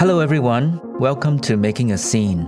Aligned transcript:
Hello, 0.00 0.20
everyone. 0.20 0.80
Welcome 0.98 1.38
to 1.40 1.58
Making 1.58 1.92
a 1.92 1.98
Scene. 1.98 2.46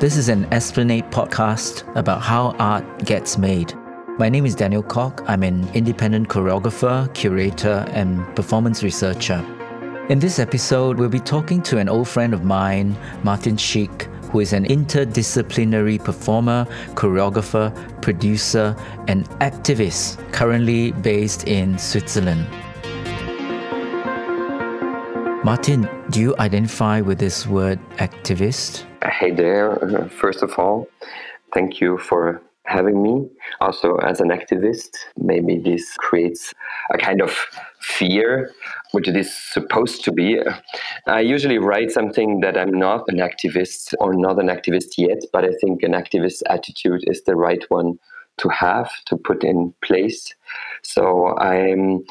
This 0.00 0.16
is 0.16 0.28
an 0.28 0.52
Esplanade 0.52 1.12
podcast 1.12 1.86
about 1.94 2.22
how 2.22 2.56
art 2.58 3.04
gets 3.04 3.38
made. 3.38 3.72
My 4.18 4.28
name 4.28 4.44
is 4.46 4.56
Daniel 4.56 4.82
Kok. 4.82 5.22
I'm 5.28 5.44
an 5.44 5.68
independent 5.74 6.28
choreographer, 6.28 7.14
curator, 7.14 7.86
and 7.90 8.26
performance 8.34 8.82
researcher. 8.82 9.38
In 10.08 10.18
this 10.18 10.40
episode, 10.40 10.98
we'll 10.98 11.08
be 11.08 11.20
talking 11.20 11.62
to 11.62 11.78
an 11.78 11.88
old 11.88 12.08
friend 12.08 12.34
of 12.34 12.42
mine, 12.42 12.96
Martin 13.22 13.54
Schick, 13.54 14.12
who 14.32 14.40
is 14.40 14.52
an 14.52 14.64
interdisciplinary 14.64 16.02
performer, 16.02 16.66
choreographer, 16.94 17.70
producer, 18.02 18.74
and 19.06 19.30
activist 19.38 20.32
currently 20.32 20.90
based 20.90 21.46
in 21.46 21.78
Switzerland. 21.78 22.44
Martin, 25.46 25.88
do 26.10 26.20
you 26.20 26.34
identify 26.40 27.00
with 27.00 27.20
this 27.20 27.46
word 27.46 27.78
activist? 27.98 28.84
Hey 29.04 29.30
there, 29.30 29.78
first 30.10 30.42
of 30.42 30.58
all, 30.58 30.88
thank 31.54 31.80
you 31.80 31.98
for 31.98 32.42
having 32.64 33.00
me. 33.00 33.28
Also, 33.60 33.94
as 33.98 34.20
an 34.20 34.30
activist, 34.30 34.88
maybe 35.16 35.56
this 35.58 35.96
creates 35.98 36.52
a 36.92 36.98
kind 36.98 37.22
of 37.22 37.30
fear, 37.78 38.50
which 38.90 39.06
it 39.06 39.14
is 39.14 39.32
supposed 39.32 40.02
to 40.06 40.10
be. 40.10 40.40
I 41.06 41.20
usually 41.20 41.58
write 41.58 41.92
something 41.92 42.40
that 42.40 42.58
I'm 42.58 42.72
not 42.76 43.04
an 43.06 43.18
activist 43.18 43.94
or 44.00 44.14
not 44.14 44.40
an 44.40 44.48
activist 44.48 44.98
yet, 44.98 45.22
but 45.32 45.44
I 45.44 45.52
think 45.60 45.84
an 45.84 45.92
activist 45.92 46.42
attitude 46.50 47.04
is 47.06 47.22
the 47.22 47.36
right 47.36 47.64
one 47.68 48.00
to 48.38 48.48
have, 48.48 48.90
to 49.04 49.16
put 49.16 49.44
in 49.44 49.72
place. 49.80 50.34
So 50.82 51.38
I'm 51.38 52.04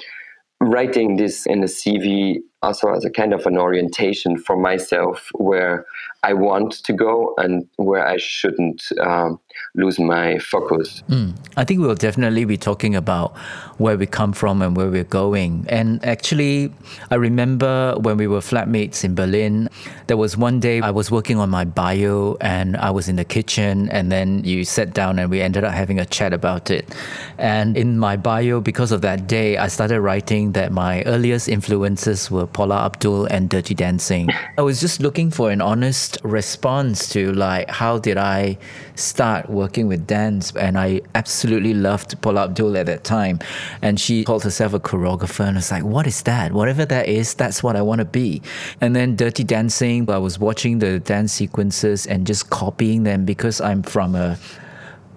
writing 0.62 1.18
this 1.18 1.46
in 1.46 1.62
a 1.64 1.68
CV 1.68 2.38
also 2.66 2.94
as 2.94 3.05
a 3.05 3.10
kind 3.10 3.34
of 3.34 3.46
an 3.46 3.58
orientation 3.58 4.38
for 4.38 4.58
myself 4.58 5.30
where 5.35 5.85
I 6.24 6.34
want 6.34 6.84
to 6.85 6.94
go 6.94 7.35
and 7.38 7.68
where 7.76 8.05
I 8.05 8.18
shouldn't 8.18 8.82
um, 8.99 9.40
lose 9.76 9.99
my 9.99 10.40
focus. 10.40 11.04
Mm. 11.08 11.38
I 11.55 11.63
think 11.63 11.82
we'll 11.82 11.93
definitely 11.93 12.46
be 12.46 12.58
talking 12.58 12.96
about 12.96 13.38
where 13.77 13.96
we 13.96 14.08
come 14.08 14.34
from 14.34 14.63
and 14.63 14.76
where 14.76 14.90
we're 14.90 15.04
going. 15.04 15.66
And 15.70 16.04
actually, 16.04 16.74
I 17.12 17.16
remember 17.16 17.96
when 17.99 18.18
we 18.18 18.26
were 18.26 18.40
flatmates 18.40 19.04
in 19.04 19.13
Berlin, 19.13 19.70
there 20.08 20.18
was 20.18 20.36
one 20.36 20.60
day 20.60 20.82
I 20.82 20.90
was 20.90 21.12
working 21.12 21.38
on 21.38 21.52
my 21.52 21.63
bio 21.63 22.38
and 22.41 22.76
I 22.77 22.90
was 22.90 23.08
in 23.08 23.18
the 23.18 23.26
kitchen, 23.26 23.90
and 23.90 24.12
then 24.12 24.43
you 24.43 24.66
sat 24.66 24.93
down 24.93 25.20
and 25.20 25.30
we 25.30 25.41
ended 25.41 25.63
up 25.63 25.74
having 25.74 25.99
a 25.99 26.05
chat 26.05 26.34
about 26.34 26.71
it. 26.71 26.90
And 27.38 27.77
in 27.77 27.99
my 27.99 28.18
bio, 28.18 28.62
because 28.62 28.91
of 28.91 29.02
that 29.02 29.27
day, 29.27 29.58
I 29.58 29.68
started 29.68 30.02
writing 30.02 30.54
that 30.54 30.71
my 30.71 31.04
earliest 31.04 31.48
influences 31.49 32.32
were 32.32 32.48
Paula 32.56 32.86
Abdul 32.86 33.26
and 33.26 33.50
Dirty 33.50 33.76
Dancing. 33.76 34.30
I 34.58 34.62
was 34.62 34.80
just 34.80 35.02
looking 35.02 35.30
for 35.30 35.52
an 35.52 35.60
honest 35.60 36.18
response 36.24 37.10
to 37.10 37.34
like 37.34 37.70
how 37.70 37.98
did 37.98 38.18
I 38.18 38.58
start 38.96 39.50
working 39.50 39.90
with 39.90 40.08
dance? 40.08 40.56
And 40.56 40.78
I 40.78 41.02
absolutely 41.16 41.74
loved 41.74 42.22
Paula 42.22 42.46
Abdul 42.46 42.78
at 42.78 42.86
that 42.86 43.04
time. 43.04 43.40
And 43.82 44.00
she 44.00 44.24
called 44.24 44.44
herself 44.44 44.74
a 44.74 44.80
choreographer 44.80 45.46
and 45.46 45.58
I 45.58 45.60
was 45.60 45.70
like 45.70 45.84
what 45.84 46.08
is 46.08 46.22
that? 46.22 46.54
Whatever 46.54 46.86
that 46.86 47.10
is 47.10 47.34
that's 47.34 47.62
what 47.62 47.76
I 47.76 47.82
want 47.82 48.00
to 48.00 48.06
be. 48.06 48.42
And 48.80 48.96
then 48.96 49.18
Dirty 49.18 49.44
Dancing 49.44 50.10
I 50.10 50.18
was 50.18 50.40
watching 50.40 50.80
the 50.80 51.02
dance 51.02 51.34
sequences 51.34 52.08
and 52.08 52.26
just 52.26 52.50
copying 52.52 53.04
them 53.04 53.26
because 53.26 53.60
I'm 53.60 53.84
from 53.84 54.16
a 54.16 54.40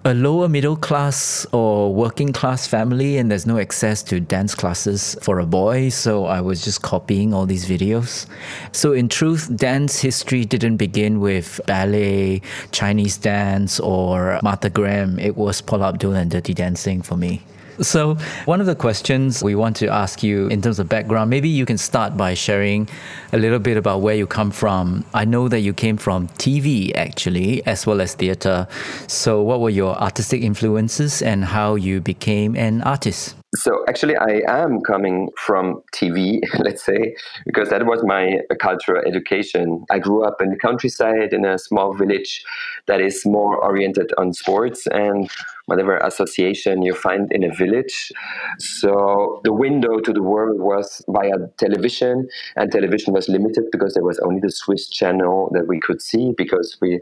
a 0.05 0.13
lower 0.13 0.47
middle 0.47 0.77
class 0.77 1.45
or 1.51 1.93
working 1.93 2.31
class 2.31 2.65
family 2.65 3.17
and 3.17 3.29
there's 3.29 3.45
no 3.45 3.57
access 3.57 4.01
to 4.01 4.19
dance 4.19 4.55
classes 4.55 5.17
for 5.21 5.39
a 5.39 5.45
boy 5.45 5.89
so 5.89 6.25
i 6.25 6.39
was 6.39 6.63
just 6.63 6.81
copying 6.81 7.33
all 7.33 7.45
these 7.45 7.65
videos. 7.65 8.25
So 8.71 8.93
in 8.93 9.09
truth 9.09 9.53
dance 9.55 9.99
history 9.99 10.45
didn't 10.45 10.77
begin 10.77 11.19
with 11.19 11.59
ballet 11.65 12.41
chinese 12.71 13.17
dance 13.17 13.79
or 13.79 14.39
martha 14.41 14.69
graham. 14.69 15.19
It 15.19 15.35
was 15.35 15.61
paula 15.61 15.89
abdul 15.89 16.13
and 16.13 16.31
dirty 16.31 16.53
dancing 16.53 17.01
for 17.01 17.17
me 17.17 17.41
so, 17.81 18.15
one 18.45 18.59
of 18.59 18.65
the 18.65 18.75
questions 18.75 19.43
we 19.43 19.55
want 19.55 19.75
to 19.77 19.87
ask 19.87 20.23
you 20.23 20.47
in 20.47 20.61
terms 20.61 20.79
of 20.79 20.89
background, 20.89 21.29
maybe 21.29 21.49
you 21.49 21.65
can 21.65 21.77
start 21.77 22.17
by 22.17 22.33
sharing 22.33 22.89
a 23.33 23.37
little 23.37 23.59
bit 23.59 23.77
about 23.77 24.01
where 24.01 24.15
you 24.15 24.27
come 24.27 24.51
from. 24.51 25.05
I 25.13 25.25
know 25.25 25.47
that 25.47 25.61
you 25.61 25.73
came 25.73 25.97
from 25.97 26.27
TV 26.39 26.95
actually, 26.95 27.65
as 27.65 27.85
well 27.85 28.01
as 28.01 28.15
theater. 28.15 28.67
So, 29.07 29.41
what 29.41 29.61
were 29.61 29.69
your 29.69 29.95
artistic 29.95 30.41
influences 30.41 31.21
and 31.21 31.45
how 31.45 31.75
you 31.75 32.01
became 32.01 32.55
an 32.55 32.81
artist? 32.83 33.35
So 33.55 33.83
actually, 33.87 34.15
I 34.15 34.43
am 34.45 34.79
coming 34.81 35.29
from 35.35 35.81
TV, 35.95 36.39
let's 36.59 36.83
say, 36.83 37.15
because 37.45 37.69
that 37.69 37.85
was 37.85 38.03
my 38.03 38.41
cultural 38.61 39.03
education. 39.03 39.85
I 39.89 39.97
grew 39.97 40.23
up 40.23 40.39
in 40.39 40.51
the 40.51 40.55
countryside 40.55 41.33
in 41.33 41.45
a 41.45 41.57
small 41.57 41.93
village 41.93 42.43
that 42.85 43.01
is 43.01 43.25
more 43.25 43.57
oriented 43.57 44.13
on 44.19 44.33
sports 44.33 44.85
and 44.87 45.29
whatever 45.69 45.97
association 45.97 46.81
you 46.81 46.93
find 46.93 47.31
in 47.31 47.43
a 47.43 47.53
village. 47.53 48.11
So 48.59 49.41
the 49.43 49.53
window 49.53 49.99
to 49.99 50.11
the 50.11 50.23
world 50.23 50.59
was 50.59 51.03
via 51.07 51.37
television, 51.57 52.27
and 52.55 52.71
television 52.71 53.13
was 53.13 53.29
limited 53.29 53.65
because 53.71 53.93
there 53.93 54.03
was 54.03 54.19
only 54.19 54.39
the 54.39 54.51
Swiss 54.51 54.89
channel 54.89 55.49
that 55.53 55.67
we 55.67 55.79
could 55.79 56.01
see 56.01 56.33
because 56.35 56.77
we 56.81 56.99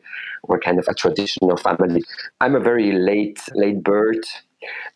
were 0.48 0.60
kind 0.60 0.80
of 0.80 0.88
a 0.88 0.94
traditional 0.94 1.58
family. 1.58 2.04
I'm 2.42 2.56
a 2.56 2.60
very 2.60 2.92
late 2.92 3.40
late 3.56 3.84
bird 3.84 4.26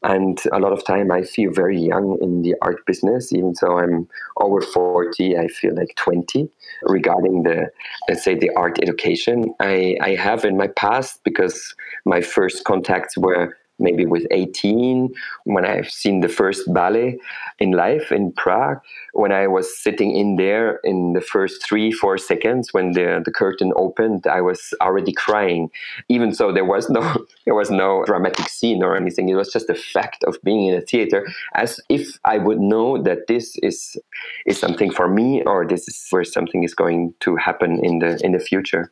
and 0.04 0.42
a 0.52 0.60
lot 0.60 0.74
of 0.74 0.84
time 0.86 1.12
I 1.12 1.22
feel 1.22 1.52
very 1.52 1.80
young 1.80 2.18
in 2.22 2.42
the 2.42 2.56
art 2.62 2.86
business, 2.86 3.32
even 3.32 3.54
though 3.62 3.78
I'm 3.78 4.08
over 4.38 4.62
40, 4.62 5.38
I 5.38 5.48
feel 5.48 5.76
like 5.76 5.96
20 5.98 6.50
regarding 6.84 7.44
the, 7.44 7.70
let's 8.10 8.24
say, 8.24 8.36
the 8.36 8.50
art 8.56 8.80
education 8.82 9.54
I, 9.60 9.98
I 10.02 10.16
have 10.16 10.46
in 10.46 10.58
my 10.58 10.68
past 10.68 11.24
because 11.24 11.76
my 12.06 12.22
first 12.22 12.64
contacts 12.64 13.18
were 13.18 13.58
maybe 13.82 14.06
with 14.06 14.26
18 14.32 15.14
when 15.46 15.66
I've 15.66 15.90
seen 15.90 16.22
the 16.22 16.30
first 16.30 16.72
ballet 16.74 17.20
in 17.60 17.72
life 17.72 18.12
in 18.12 18.32
Prague. 18.32 18.80
When 19.14 19.32
I 19.32 19.48
was 19.48 19.78
sitting 19.78 20.16
in 20.16 20.38
there 20.38 20.80
in 20.84 21.14
the 21.14 21.22
first 21.22 21.66
three, 21.66 21.92
four 21.92 22.18
seconds 22.18 22.70
when 22.72 22.94
the, 22.94 23.22
the 23.24 23.32
curtain 23.32 23.74
opened, 23.76 24.28
I 24.28 24.42
was 24.42 24.74
already 24.82 25.12
crying. 25.12 25.70
Even 26.08 26.34
so, 26.34 26.52
there 26.52 26.66
was 26.66 26.90
no 26.90 27.02
there 27.46 27.56
was 27.56 27.72
no 27.72 28.04
dramatic 28.06 28.48
scene 28.50 28.84
or 28.84 28.96
anything. 28.96 29.30
It 29.30 29.36
was 29.36 29.52
just 29.52 29.68
the 29.68 29.76
fact 29.76 30.24
of 30.26 30.38
being 30.44 30.68
in 30.68 30.76
a 30.76 30.82
theater, 30.82 31.28
as 31.56 31.80
if 31.90 32.20
I 32.26 32.38
would 32.38 32.60
know 32.60 33.02
that 33.02 33.28
this 33.28 33.58
is 33.64 33.98
is 34.46 34.60
something 34.60 34.92
for 34.92 35.08
me 35.08 35.44
or 35.44 35.68
this 35.68 35.88
is 35.88 36.08
where 36.10 36.24
something 36.24 36.64
is 36.64 36.74
going 36.74 37.14
to 37.22 37.36
happen 37.36 37.84
in 37.84 38.00
the 38.00 38.20
in 38.24 38.32
the 38.32 38.40
future. 38.40 38.92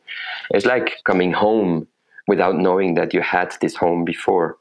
It's 0.50 0.66
like 0.66 0.98
coming 1.04 1.32
home 1.32 1.86
without 2.26 2.56
knowing 2.56 2.94
that 2.94 3.12
you 3.12 3.20
had 3.20 3.54
this 3.60 3.74
home 3.74 4.04
before. 4.04 4.56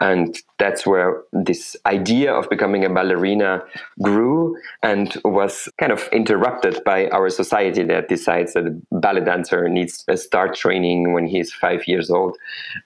And 0.00 0.36
that's 0.58 0.86
where 0.86 1.22
this 1.32 1.76
idea 1.86 2.32
of 2.32 2.48
becoming 2.48 2.84
a 2.84 2.90
ballerina 2.90 3.62
grew 4.00 4.56
and 4.82 5.20
was 5.24 5.68
kind 5.78 5.92
of 5.92 6.08
interrupted 6.12 6.82
by 6.84 7.08
our 7.08 7.28
society 7.30 7.82
that 7.84 8.08
decides 8.08 8.54
that 8.54 8.66
a 8.66 8.96
ballet 8.96 9.24
dancer 9.24 9.68
needs 9.68 10.04
to 10.04 10.16
start 10.16 10.54
training 10.54 11.12
when 11.12 11.26
he's 11.26 11.52
five 11.52 11.86
years 11.86 12.10
old. 12.10 12.36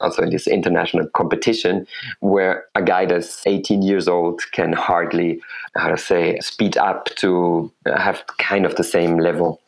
Also, 0.00 0.22
in 0.22 0.30
this 0.30 0.46
international 0.46 1.06
competition 1.08 1.86
where 2.20 2.64
a 2.74 2.82
guy 2.82 3.06
that's 3.06 3.46
18 3.46 3.82
years 3.82 4.08
old 4.08 4.40
can 4.52 4.72
hardly, 4.72 5.40
how 5.76 5.88
to 5.88 5.98
say, 5.98 6.38
speed 6.40 6.76
up 6.76 7.06
to 7.16 7.72
have 7.86 8.24
kind 8.38 8.64
of 8.66 8.76
the 8.76 8.84
same 8.84 9.18
level 9.18 9.60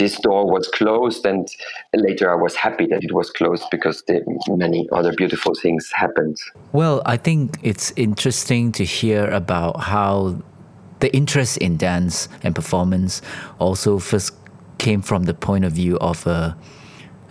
this 0.00 0.18
door 0.20 0.50
was 0.50 0.66
closed 0.68 1.24
and 1.26 1.48
later 1.94 2.26
i 2.32 2.34
was 2.34 2.54
happy 2.56 2.86
that 2.86 3.04
it 3.04 3.12
was 3.12 3.30
closed 3.30 3.66
because 3.70 4.02
many 4.48 4.88
other 4.92 5.12
beautiful 5.12 5.54
things 5.62 5.92
happened 5.94 6.36
well 6.72 7.02
i 7.06 7.16
think 7.16 7.58
it's 7.62 7.92
interesting 7.96 8.72
to 8.72 8.84
hear 8.84 9.22
about 9.42 9.74
how 9.80 10.34
the 11.00 11.14
interest 11.14 11.56
in 11.58 11.76
dance 11.76 12.28
and 12.42 12.54
performance 12.54 13.20
also 13.58 13.98
first 13.98 14.32
came 14.78 15.02
from 15.02 15.24
the 15.24 15.34
point 15.34 15.64
of 15.64 15.72
view 15.72 15.98
of 15.98 16.26
a, 16.26 16.56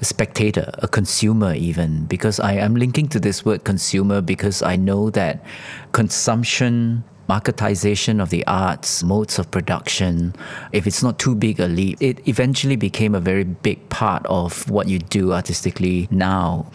a 0.02 0.06
spectator, 0.06 0.72
a 0.80 0.88
consumer, 0.88 1.54
even. 1.54 2.06
Because 2.06 2.40
I 2.40 2.54
am 2.54 2.76
linking 2.76 3.08
to 3.10 3.20
this 3.20 3.44
word 3.46 3.64
consumer 3.64 4.22
because 4.22 4.62
I 4.62 4.76
know 4.76 5.10
that 5.12 5.44
consumption 5.92 7.04
marketization 7.30 8.20
of 8.22 8.32
the 8.32 8.46
arts, 8.48 9.04
modes 9.04 9.38
of 9.38 9.50
production, 9.52 10.34
if 10.72 10.88
it's 10.88 11.04
not 11.04 11.20
too 11.20 11.36
big 11.36 11.60
a 11.60 11.68
leap, 11.68 12.02
it 12.02 12.28
eventually 12.28 12.76
became 12.76 13.14
a 13.14 13.20
very 13.20 13.44
big 13.44 13.88
part 13.90 14.26
of 14.26 14.68
what 14.70 14.88
you 14.88 14.98
do 14.98 15.32
artistically 15.34 16.08
now. 16.10 16.66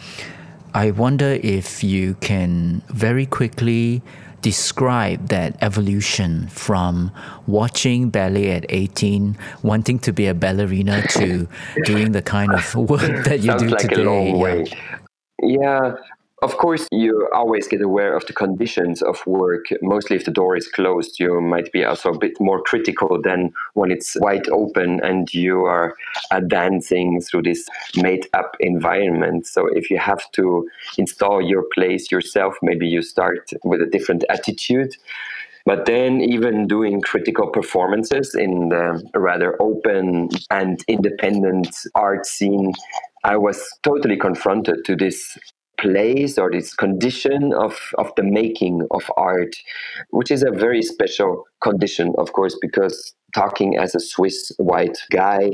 I 0.73 0.91
wonder 0.91 1.39
if 1.43 1.83
you 1.83 2.15
can 2.15 2.81
very 2.87 3.25
quickly 3.25 4.01
describe 4.41 5.29
that 5.29 5.57
evolution 5.61 6.47
from 6.49 7.11
watching 7.47 8.09
ballet 8.09 8.51
at 8.51 8.65
18, 8.69 9.37
wanting 9.63 9.99
to 9.99 10.13
be 10.13 10.27
a 10.27 10.33
ballerina, 10.33 11.01
to 11.09 11.47
doing 11.83 12.11
the 12.11 12.21
kind 12.21 12.53
of 12.53 12.75
work 12.75 13.25
that 13.25 13.39
you 13.39 13.51
Sounds 13.51 13.63
do 13.63 13.69
like 13.69 13.79
today? 13.79 14.01
A 14.01 14.05
long 14.05 14.39
way. 14.39 14.65
Yeah. 15.41 15.95
yeah, 15.95 15.95
Of 16.41 16.57
course, 16.57 16.85
you 16.91 17.29
always 17.33 17.65
get 17.67 17.81
aware 17.81 18.13
of 18.13 18.25
the 18.25 18.33
conditions 18.33 19.01
of 19.01 19.25
work. 19.25 19.67
Mostly, 19.81 20.17
if 20.17 20.25
the 20.25 20.31
door 20.31 20.57
is 20.57 20.67
closed, 20.67 21.17
you 21.17 21.39
might 21.39 21.71
be 21.71 21.85
also 21.85 22.11
a 22.11 22.17
bit 22.17 22.33
more 22.41 22.61
critical 22.61 23.21
than 23.21 23.53
when 23.73 23.89
it's 23.89 24.17
wide 24.19 24.49
open 24.49 24.99
and 25.01 25.33
you 25.33 25.63
are 25.63 25.95
uh, 26.31 26.41
dancing 26.41 27.21
through 27.21 27.43
this 27.43 27.65
made 27.95 28.27
up 28.33 28.57
environment. 28.59 29.47
So, 29.47 29.67
if 29.67 29.89
you 29.89 29.97
have 29.97 30.29
to 30.33 30.67
install 30.97 31.41
your 31.41 31.63
place 31.73 32.11
yourself, 32.11 32.55
maybe 32.61 32.85
you 32.85 33.01
start 33.01 33.51
with 33.63 33.81
a 33.81 33.85
different 33.85 34.25
attitude. 34.29 34.93
But 35.65 35.85
then, 35.85 36.19
even 36.19 36.67
doing 36.67 36.99
critical 36.99 37.47
performances 37.47 38.35
in 38.35 38.69
the 38.69 39.01
rather 39.15 39.59
open 39.61 40.29
and 40.51 40.83
independent 40.89 41.75
art 41.95 42.25
scene, 42.25 42.73
I 43.23 43.37
was 43.37 43.65
totally 43.83 44.17
confronted 44.17 44.83
to 44.85 44.95
this 44.97 45.37
place 45.79 46.37
or 46.37 46.51
this 46.51 46.73
condition 46.73 47.53
of, 47.53 47.77
of 47.97 48.11
the 48.15 48.23
making 48.23 48.87
of 48.91 49.03
art, 49.17 49.55
which 50.09 50.31
is 50.31 50.43
a 50.43 50.51
very 50.51 50.81
special 50.81 51.43
condition, 51.61 52.13
of 52.17 52.33
course, 52.33 52.57
because 52.61 53.13
talking 53.35 53.77
as 53.77 53.93
a 53.93 53.99
Swiss 53.99 54.51
white 54.57 54.97
guy, 55.11 55.51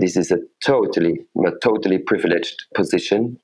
this 0.00 0.16
is 0.16 0.32
a 0.32 0.38
totally, 0.64 1.20
a 1.46 1.52
totally 1.62 1.98
privileged 1.98 2.64
position. 2.74 3.38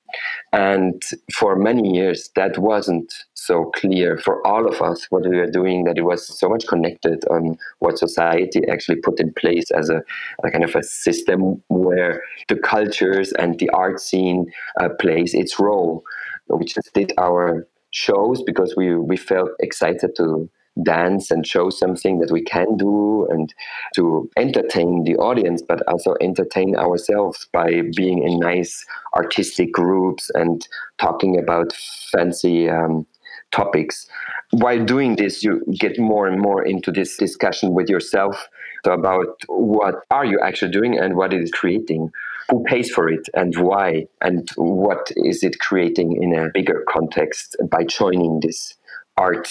And 0.53 1.01
for 1.39 1.55
many 1.57 1.95
years, 1.95 2.31
that 2.35 2.59
wasn't 2.59 3.13
so 3.35 3.71
clear 3.77 4.19
for 4.19 4.45
all 4.47 4.67
of 4.67 4.83
us 4.83 5.07
what 5.11 5.29
we 5.29 5.37
were 5.37 5.51
doing, 5.51 5.85
that 5.85 5.99
it 5.99 6.03
was 6.03 6.27
so 6.27 6.49
much 6.49 6.67
connected 6.67 7.25
on 7.31 7.57
what 7.79 7.99
society 7.99 8.61
actually 8.69 8.97
put 8.97 9.21
in 9.21 9.33
place 9.35 9.71
as 9.71 9.89
a, 9.89 10.03
a 10.43 10.51
kind 10.51 10.65
of 10.65 10.75
a 10.75 10.83
system 10.83 11.63
where 11.69 12.23
the 12.49 12.57
cultures 12.57 13.33
and 13.35 13.59
the 13.61 13.71
art 13.71 14.01
scene 14.01 14.47
uh, 14.81 14.89
plays 15.01 15.33
its 15.33 15.61
role. 15.61 16.03
We 16.49 16.65
just 16.65 16.93
did 16.93 17.13
our 17.19 17.67
shows 17.91 18.43
because 18.43 18.75
we, 18.77 18.97
we 18.97 19.17
felt 19.17 19.51
excited 19.61 20.17
to 20.17 20.51
dance 20.83 21.31
and 21.31 21.47
show 21.47 21.71
something 21.71 22.19
that 22.19 22.31
we 22.31 22.43
can 22.43 22.77
do 22.77 23.27
and 23.31 23.55
to 23.95 24.29
entertain 24.37 25.05
the 25.05 25.17
audience, 25.17 25.63
but 25.67 25.83
also 25.89 26.15
entertain 26.21 26.77
ourselves 26.77 27.47
by 27.53 27.83
being 27.95 28.23
in 28.23 28.39
nice 28.39 28.85
artistic 29.15 29.73
groups 29.73 30.31
and 30.35 30.67
talking 30.99 31.39
about 31.39 31.73
fancy 32.13 32.69
um, 32.69 33.07
topics. 33.53 34.09
While 34.51 34.85
doing 34.85 35.17
this, 35.17 35.43
you 35.43 35.65
get 35.79 35.99
more 35.99 36.27
and 36.27 36.41
more 36.41 36.63
into 36.63 36.93
this 36.93 37.17
discussion 37.17 37.73
with 37.73 37.89
yourself 37.89 38.49
about 38.85 39.41
what 39.49 39.97
are 40.11 40.25
you 40.25 40.39
actually 40.41 40.71
doing 40.71 40.99
and 40.99 41.17
what 41.17 41.33
it 41.33 41.43
is 41.43 41.51
creating 41.51 42.11
who 42.51 42.63
pays 42.65 42.91
for 42.91 43.09
it 43.09 43.29
and 43.35 43.57
why 43.57 44.07
and 44.21 44.49
what 44.57 45.11
is 45.17 45.43
it 45.43 45.59
creating 45.59 46.23
in 46.23 46.33
a 46.33 46.49
bigger 46.55 46.85
context 46.89 47.57
by 47.69 47.83
joining 47.83 48.41
this 48.41 48.75
art 49.17 49.51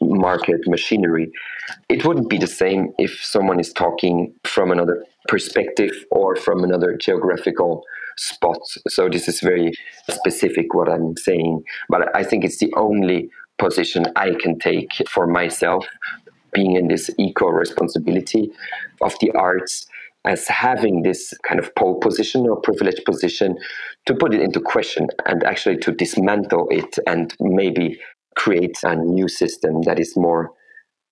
market 0.00 0.60
machinery. 0.66 1.30
It 1.88 2.04
wouldn't 2.04 2.28
be 2.28 2.38
the 2.38 2.46
same 2.46 2.92
if 2.98 3.22
someone 3.22 3.60
is 3.60 3.72
talking 3.72 4.34
from 4.44 4.70
another 4.70 5.04
perspective 5.28 5.92
or 6.10 6.36
from 6.36 6.62
another 6.62 6.96
geographical 6.96 7.82
spot. 8.16 8.58
So 8.88 9.08
this 9.08 9.28
is 9.28 9.40
very 9.40 9.72
specific 10.08 10.74
what 10.74 10.88
I'm 10.88 11.16
saying, 11.16 11.62
but 11.88 12.14
I 12.16 12.22
think 12.24 12.44
it's 12.44 12.58
the 12.58 12.72
only 12.76 13.30
position 13.58 14.04
I 14.16 14.32
can 14.38 14.58
take 14.58 14.90
for 15.08 15.26
myself 15.26 15.86
being 16.52 16.76
in 16.76 16.88
this 16.88 17.10
eco 17.18 17.48
responsibility 17.48 18.50
of 19.00 19.14
the 19.20 19.30
arts 19.32 19.86
as 20.24 20.48
having 20.48 21.02
this 21.02 21.32
kind 21.46 21.60
of 21.60 21.74
pole 21.76 22.00
position 22.00 22.48
or 22.48 22.60
privileged 22.60 23.04
position 23.04 23.56
to 24.06 24.14
put 24.14 24.34
it 24.34 24.40
into 24.40 24.60
question 24.60 25.06
and 25.26 25.44
actually 25.44 25.76
to 25.78 25.92
dismantle 25.92 26.66
it 26.70 26.98
and 27.06 27.34
maybe 27.40 27.98
create 28.36 28.76
a 28.84 28.94
new 28.94 29.28
system 29.28 29.82
that 29.82 29.98
is 29.98 30.16
more 30.16 30.50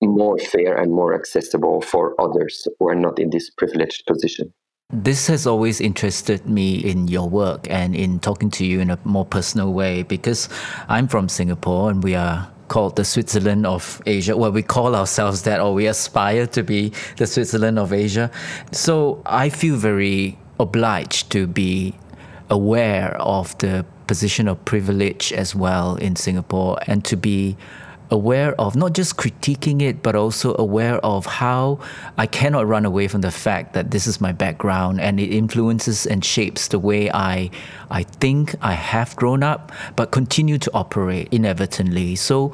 more 0.03 0.39
fair 0.39 0.77
and 0.77 0.93
more 0.93 1.15
accessible 1.15 1.81
for 1.81 2.15
others 2.21 2.69
who 2.79 2.89
are 2.89 2.95
not 2.95 3.19
in 3.19 3.31
this 3.31 3.51
privileged 3.51 4.05
position. 4.07 4.53
This 4.93 5.27
has 5.29 5.47
always 5.47 5.81
interested 5.81 6.47
me 6.47 6.77
in 6.77 7.09
your 7.09 7.29
work 7.29 7.67
and 7.71 7.97
in 7.97 8.21
talking 8.21 8.51
to 8.51 8.67
you 8.67 8.81
in 8.81 8.91
a 8.91 8.99
more 9.05 9.25
personal 9.25 9.73
way 9.73 10.03
because 10.03 10.49
I'm 10.89 11.09
from 11.09 11.29
Singapore 11.29 11.91
and 11.91 12.03
we 12.03 12.15
are 12.15 12.51
called 12.69 12.97
the 12.97 13.05
Switzerland 13.05 13.67
of 13.67 14.03
Asia. 14.07 14.37
Well, 14.37 14.53
we 14.53 14.63
call 14.63 14.95
ourselves 14.95 15.43
that 15.43 15.61
or 15.61 15.73
we 15.73 15.87
aspire 15.87 16.47
to 16.49 16.63
be 16.63 16.93
the 17.17 17.27
Switzerland 17.27 17.79
of 17.79 17.93
Asia. 17.93 18.31
So 18.73 19.23
I 19.27 19.49
feel 19.49 19.77
very 19.77 20.39
obliged 20.61 21.31
to 21.33 21.47
be 21.47 21.95
aware 22.51 23.17
of 23.21 23.57
the 23.59 23.87
position 24.07 24.49
of 24.49 24.65
privilege 24.65 25.33
as 25.33 25.55
well 25.55 25.97
in 25.97 26.17
Singapore 26.17 26.79
and 26.87 27.05
to 27.05 27.17
be 27.17 27.57
aware 28.11 28.59
of 28.61 28.77
not 28.77 28.93
just 28.93 29.17
critiquing 29.17 29.83
it, 29.83 30.03
but 30.03 30.15
also 30.15 30.55
aware 30.59 30.99
of 30.99 31.27
how 31.27 31.79
I 32.17 32.27
cannot 32.27 32.67
run 32.67 32.85
away 32.85 33.09
from 33.09 33.23
the 33.23 33.31
fact 33.31 33.73
that 33.75 33.91
this 33.91 34.07
is 34.07 34.21
my 34.21 34.33
background 34.33 35.01
and 35.01 35.19
it 35.19 35.33
influences 35.33 36.07
and 36.07 36.25
shapes 36.25 36.69
the 36.69 36.79
way 36.79 37.11
I 37.11 37.51
I 37.91 38.03
think 38.05 38.55
I 38.61 38.73
have 38.73 39.15
grown 39.17 39.43
up, 39.43 39.73
but 39.97 40.11
continue 40.11 40.59
to 40.59 40.71
operate 40.75 41.29
inevitably. 41.33 42.17
So 42.17 42.53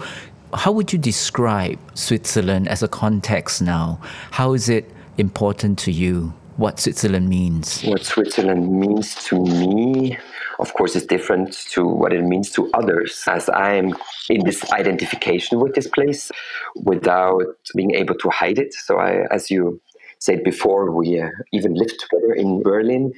how 0.55 0.73
would 0.73 0.93
you 0.93 0.99
describe 0.99 1.79
Switzerland 1.95 2.69
as 2.69 2.83
a 2.83 2.89
context 2.89 3.63
now? 3.63 4.01
How 4.33 4.55
is 4.55 4.69
it 4.69 4.91
important 5.19 5.79
to 5.81 5.93
you? 5.93 6.33
What 6.57 6.81
Switzerland 6.81 7.29
means? 7.29 7.83
What 7.83 8.05
Switzerland 8.05 8.71
means 8.81 9.15
to 9.27 9.39
me 9.39 10.19
of 10.61 10.75
course, 10.75 10.95
is 10.95 11.07
different 11.07 11.53
to 11.71 11.85
what 11.87 12.13
it 12.13 12.23
means 12.23 12.51
to 12.53 12.71
others, 12.75 13.23
as 13.27 13.49
I 13.49 13.75
am 13.75 13.95
in 14.29 14.45
this 14.45 14.71
identification 14.73 15.61
with 15.61 15.75
this 15.75 15.89
place 15.89 16.31
without 16.77 17.43
being 17.75 17.95
able 17.95 18.15
to 18.17 18.29
hide 18.31 18.59
it. 18.59 18.75
So, 18.75 18.99
I, 18.99 19.27
as 19.31 19.51
you 19.51 19.81
said 20.19 20.45
before, 20.45 20.91
we 20.91 21.19
uh, 21.19 21.29
even 21.53 21.75
lived 21.75 21.99
together 21.99 22.33
in 22.35 22.63
Berlin, 22.63 23.13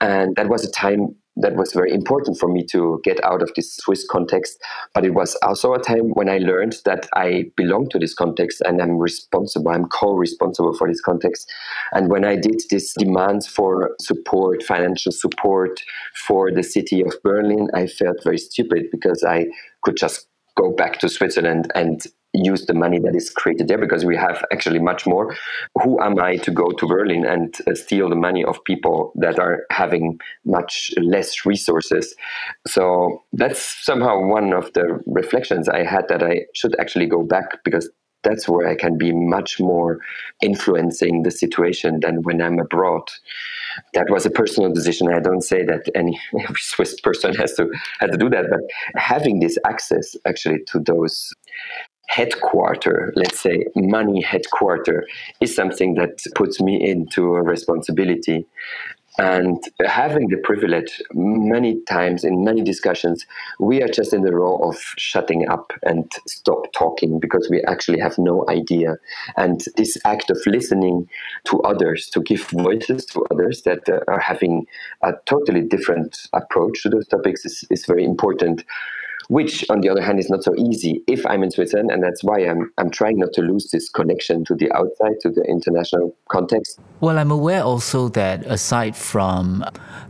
and 0.00 0.36
that 0.36 0.48
was 0.48 0.64
a 0.64 0.70
time 0.70 1.14
that 1.36 1.56
was 1.56 1.72
very 1.72 1.92
important 1.92 2.38
for 2.38 2.48
me 2.48 2.64
to 2.70 3.00
get 3.02 3.22
out 3.24 3.42
of 3.42 3.50
this 3.56 3.76
Swiss 3.76 4.06
context. 4.08 4.60
But 4.92 5.04
it 5.04 5.14
was 5.14 5.36
also 5.42 5.74
a 5.74 5.80
time 5.80 6.10
when 6.10 6.28
I 6.28 6.38
learned 6.38 6.76
that 6.84 7.08
I 7.14 7.46
belong 7.56 7.88
to 7.90 7.98
this 7.98 8.14
context 8.14 8.62
and 8.64 8.80
I'm 8.80 8.98
responsible, 8.98 9.70
I'm 9.70 9.88
co 9.88 10.12
responsible 10.12 10.74
for 10.74 10.88
this 10.88 11.00
context. 11.00 11.50
And 11.92 12.08
when 12.08 12.24
I 12.24 12.36
did 12.36 12.60
these 12.70 12.94
demands 12.96 13.46
for 13.46 13.96
support, 14.00 14.62
financial 14.62 15.12
support 15.12 15.80
for 16.26 16.52
the 16.52 16.62
city 16.62 17.02
of 17.02 17.14
Berlin, 17.22 17.68
I 17.74 17.86
felt 17.86 18.22
very 18.22 18.38
stupid 18.38 18.86
because 18.92 19.24
I 19.26 19.46
could 19.82 19.96
just 19.96 20.26
go 20.56 20.72
back 20.72 21.00
to 21.00 21.08
Switzerland 21.08 21.70
and 21.74 22.00
use 22.34 22.66
the 22.66 22.74
money 22.74 22.98
that 22.98 23.14
is 23.14 23.30
created 23.30 23.68
there 23.68 23.78
because 23.78 24.04
we 24.04 24.16
have 24.16 24.44
actually 24.52 24.80
much 24.80 25.06
more. 25.06 25.34
Who 25.82 26.00
am 26.02 26.18
I 26.18 26.36
to 26.38 26.50
go 26.50 26.70
to 26.70 26.86
Berlin 26.86 27.24
and 27.24 27.54
uh, 27.66 27.74
steal 27.74 28.08
the 28.08 28.16
money 28.16 28.44
of 28.44 28.62
people 28.64 29.12
that 29.16 29.38
are 29.38 29.64
having 29.70 30.18
much 30.44 30.90
less 31.00 31.46
resources? 31.46 32.14
So 32.66 33.22
that's 33.32 33.84
somehow 33.84 34.26
one 34.26 34.52
of 34.52 34.72
the 34.72 35.00
reflections 35.06 35.68
I 35.68 35.84
had 35.84 36.08
that 36.08 36.22
I 36.22 36.46
should 36.54 36.78
actually 36.78 37.06
go 37.06 37.22
back 37.22 37.62
because 37.64 37.88
that's 38.24 38.48
where 38.48 38.66
I 38.66 38.74
can 38.74 38.98
be 38.98 39.12
much 39.12 39.60
more 39.60 40.00
influencing 40.42 41.22
the 41.22 41.30
situation 41.30 42.00
than 42.00 42.22
when 42.22 42.40
I'm 42.42 42.58
abroad. 42.58 43.02
That 43.92 44.10
was 44.10 44.26
a 44.26 44.30
personal 44.30 44.72
decision. 44.72 45.12
I 45.12 45.20
don't 45.20 45.42
say 45.42 45.62
that 45.64 45.88
any 45.94 46.18
every 46.40 46.60
Swiss 46.60 46.98
person 47.00 47.34
has 47.34 47.52
to 47.54 47.70
has 48.00 48.10
to 48.10 48.16
do 48.16 48.30
that, 48.30 48.46
but 48.50 48.60
having 48.96 49.40
this 49.40 49.58
access 49.66 50.16
actually 50.26 50.64
to 50.68 50.80
those 50.80 51.32
headquarter, 52.08 53.12
let's 53.16 53.40
say 53.40 53.64
money 53.74 54.22
headquarter, 54.22 55.06
is 55.40 55.54
something 55.54 55.94
that 55.94 56.22
puts 56.34 56.60
me 56.60 56.88
into 56.88 57.34
a 57.34 57.42
responsibility. 57.42 58.46
And 59.16 59.62
having 59.86 60.26
the 60.28 60.38
privilege, 60.38 61.00
many 61.12 61.80
times 61.82 62.24
in 62.24 62.42
many 62.42 62.62
discussions, 62.62 63.24
we 63.60 63.80
are 63.80 63.86
just 63.86 64.12
in 64.12 64.22
the 64.22 64.34
role 64.34 64.68
of 64.68 64.76
shutting 64.98 65.48
up 65.48 65.72
and 65.84 66.10
stop 66.26 66.72
talking 66.72 67.20
because 67.20 67.48
we 67.48 67.62
actually 67.62 68.00
have 68.00 68.18
no 68.18 68.44
idea. 68.48 68.96
And 69.36 69.64
this 69.76 69.96
act 70.04 70.30
of 70.30 70.38
listening 70.46 71.08
to 71.44 71.60
others, 71.60 72.10
to 72.10 72.20
give 72.22 72.40
voices 72.48 73.06
to 73.06 73.24
others 73.30 73.62
that 73.62 73.88
uh, 73.88 74.00
are 74.08 74.18
having 74.18 74.66
a 75.02 75.12
totally 75.26 75.62
different 75.62 76.18
approach 76.32 76.82
to 76.82 76.88
those 76.88 77.06
topics, 77.06 77.44
is, 77.44 77.64
is 77.70 77.86
very 77.86 78.04
important 78.04 78.64
which 79.28 79.64
on 79.70 79.80
the 79.80 79.88
other 79.88 80.02
hand 80.02 80.18
is 80.18 80.30
not 80.30 80.42
so 80.42 80.54
easy 80.56 81.02
if 81.06 81.24
I'm 81.26 81.42
in 81.42 81.50
Switzerland, 81.50 81.90
and 81.90 82.02
that's 82.02 82.22
why 82.22 82.40
I'm 82.40 82.72
I'm 82.78 82.90
trying 82.90 83.18
not 83.18 83.32
to 83.34 83.42
lose 83.42 83.70
this 83.70 83.88
connection 83.88 84.44
to 84.46 84.54
the 84.54 84.70
outside, 84.72 85.20
to 85.20 85.30
the 85.30 85.42
international 85.42 86.14
context. 86.28 86.78
Well, 87.00 87.18
I'm 87.18 87.30
aware 87.30 87.62
also 87.62 88.08
that 88.10 88.44
aside 88.46 88.96
from 88.96 89.64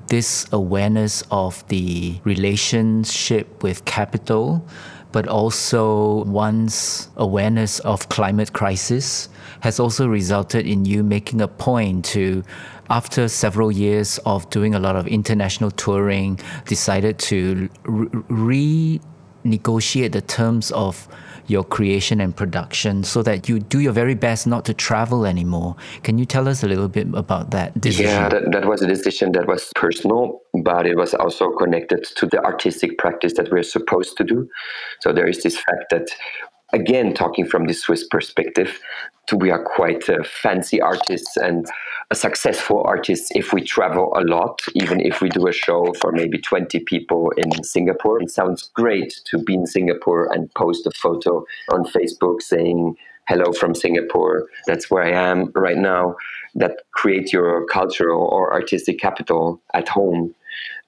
this 0.09 0.47
awareness 0.53 1.23
of 1.31 1.67
the 1.69 2.21
relationship 2.25 3.63
with 3.63 3.85
capital, 3.85 4.67
but 5.13 5.27
also 5.29 6.25
one's 6.25 7.09
awareness 7.17 7.81
of 7.81 8.09
climate 8.09 8.53
crisis 8.53 9.29
has 9.65 9.81
also 9.81 10.07
resulted 10.07 10.67
in 10.67 10.85
you 10.85 11.03
making 11.03 11.41
a 11.41 11.49
point 11.49 12.05
to 12.05 12.45
after 12.91 13.29
several 13.29 13.73
years 13.73 14.19
of 14.27 14.49
doing 14.51 14.75
a 14.75 14.79
lot 14.79 14.95
of 14.95 15.07
international 15.07 15.71
touring, 15.71 16.39
decided 16.67 17.19
to 17.19 17.71
re 17.85 19.01
negotiate 19.43 20.13
the 20.13 20.21
terms 20.21 20.71
of 20.73 21.09
your 21.47 21.65
creation 21.65 22.21
and 22.21 22.37
production 22.37 23.03
so 23.05 23.23
that 23.23 23.49
you 23.49 23.59
do 23.59 23.81
your 23.81 23.93
very 23.93 24.15
best 24.15 24.47
not 24.47 24.67
to 24.67 24.75
travel 24.75 25.25
anymore. 25.25 25.77
Can 26.03 26.19
you 26.19 26.27
tell 26.27 26.47
us 26.47 26.63
a 26.63 26.69
little 26.69 26.89
bit 26.89 27.07
about 27.15 27.51
that 27.53 27.79
decision? 27.81 28.07
Yeah, 28.07 28.29
that, 28.29 28.53
that 28.53 28.67
was 28.67 28.83
a 28.83 28.87
decision 28.87 29.33
that 29.33 29.47
was 29.47 29.71
personal, 29.75 30.41
but 30.63 30.87
it 30.87 30.97
was 30.97 31.15
also 31.15 31.51
connected 31.53 32.05
to 32.17 32.27
the 32.27 32.43
artistic 32.45 32.99
practice 32.99 33.33
that 33.35 33.51
we're 33.51 33.63
supposed 33.63 34.17
to 34.19 34.25
do. 34.25 34.47
So 35.01 35.13
there 35.13 35.27
is 35.27 35.43
this 35.43 35.57
fact 35.57 35.85
that 35.91 36.09
again, 36.73 37.15
talking 37.15 37.47
from 37.47 37.67
the 37.67 37.75
Swiss 37.75 38.07
perspective, 38.07 38.81
we 39.33 39.51
are 39.51 39.63
quite 39.63 40.09
uh, 40.09 40.23
fancy 40.23 40.81
artists 40.81 41.37
and 41.37 41.67
a 42.11 42.15
successful 42.15 42.83
artist 42.85 43.33
if 43.35 43.53
we 43.53 43.63
travel 43.63 44.13
a 44.17 44.21
lot, 44.21 44.61
even 44.75 45.01
if 45.01 45.21
we 45.21 45.29
do 45.29 45.47
a 45.47 45.53
show 45.53 45.93
for 46.01 46.13
maybe 46.13 46.39
20 46.39 46.81
people 46.81 47.33
in 47.39 47.65
Singapore. 47.65 48.21
It 48.21 48.31
sounds 48.31 48.71
great 48.75 49.23
to 49.27 49.39
be 49.39 49.55
in 49.55 49.67
Singapore 49.67 50.33
and 50.33 50.53
post 50.55 50.87
a 50.87 50.91
photo 50.91 51.45
on 51.71 51.85
Facebook 51.87 52.43
saying, 52.43 52.97
hello 53.29 53.53
from 53.53 53.75
Singapore. 53.75 54.47
That's 54.67 54.91
where 54.91 55.03
I 55.03 55.13
am 55.13 55.51
right 55.55 55.79
now. 55.79 56.17
That 56.55 56.83
create 56.93 57.33
your 57.33 57.67
cultural 57.67 58.29
or 58.31 58.53
artistic 58.53 58.99
capital 59.01 59.61
at 59.73 59.89
home 59.89 60.35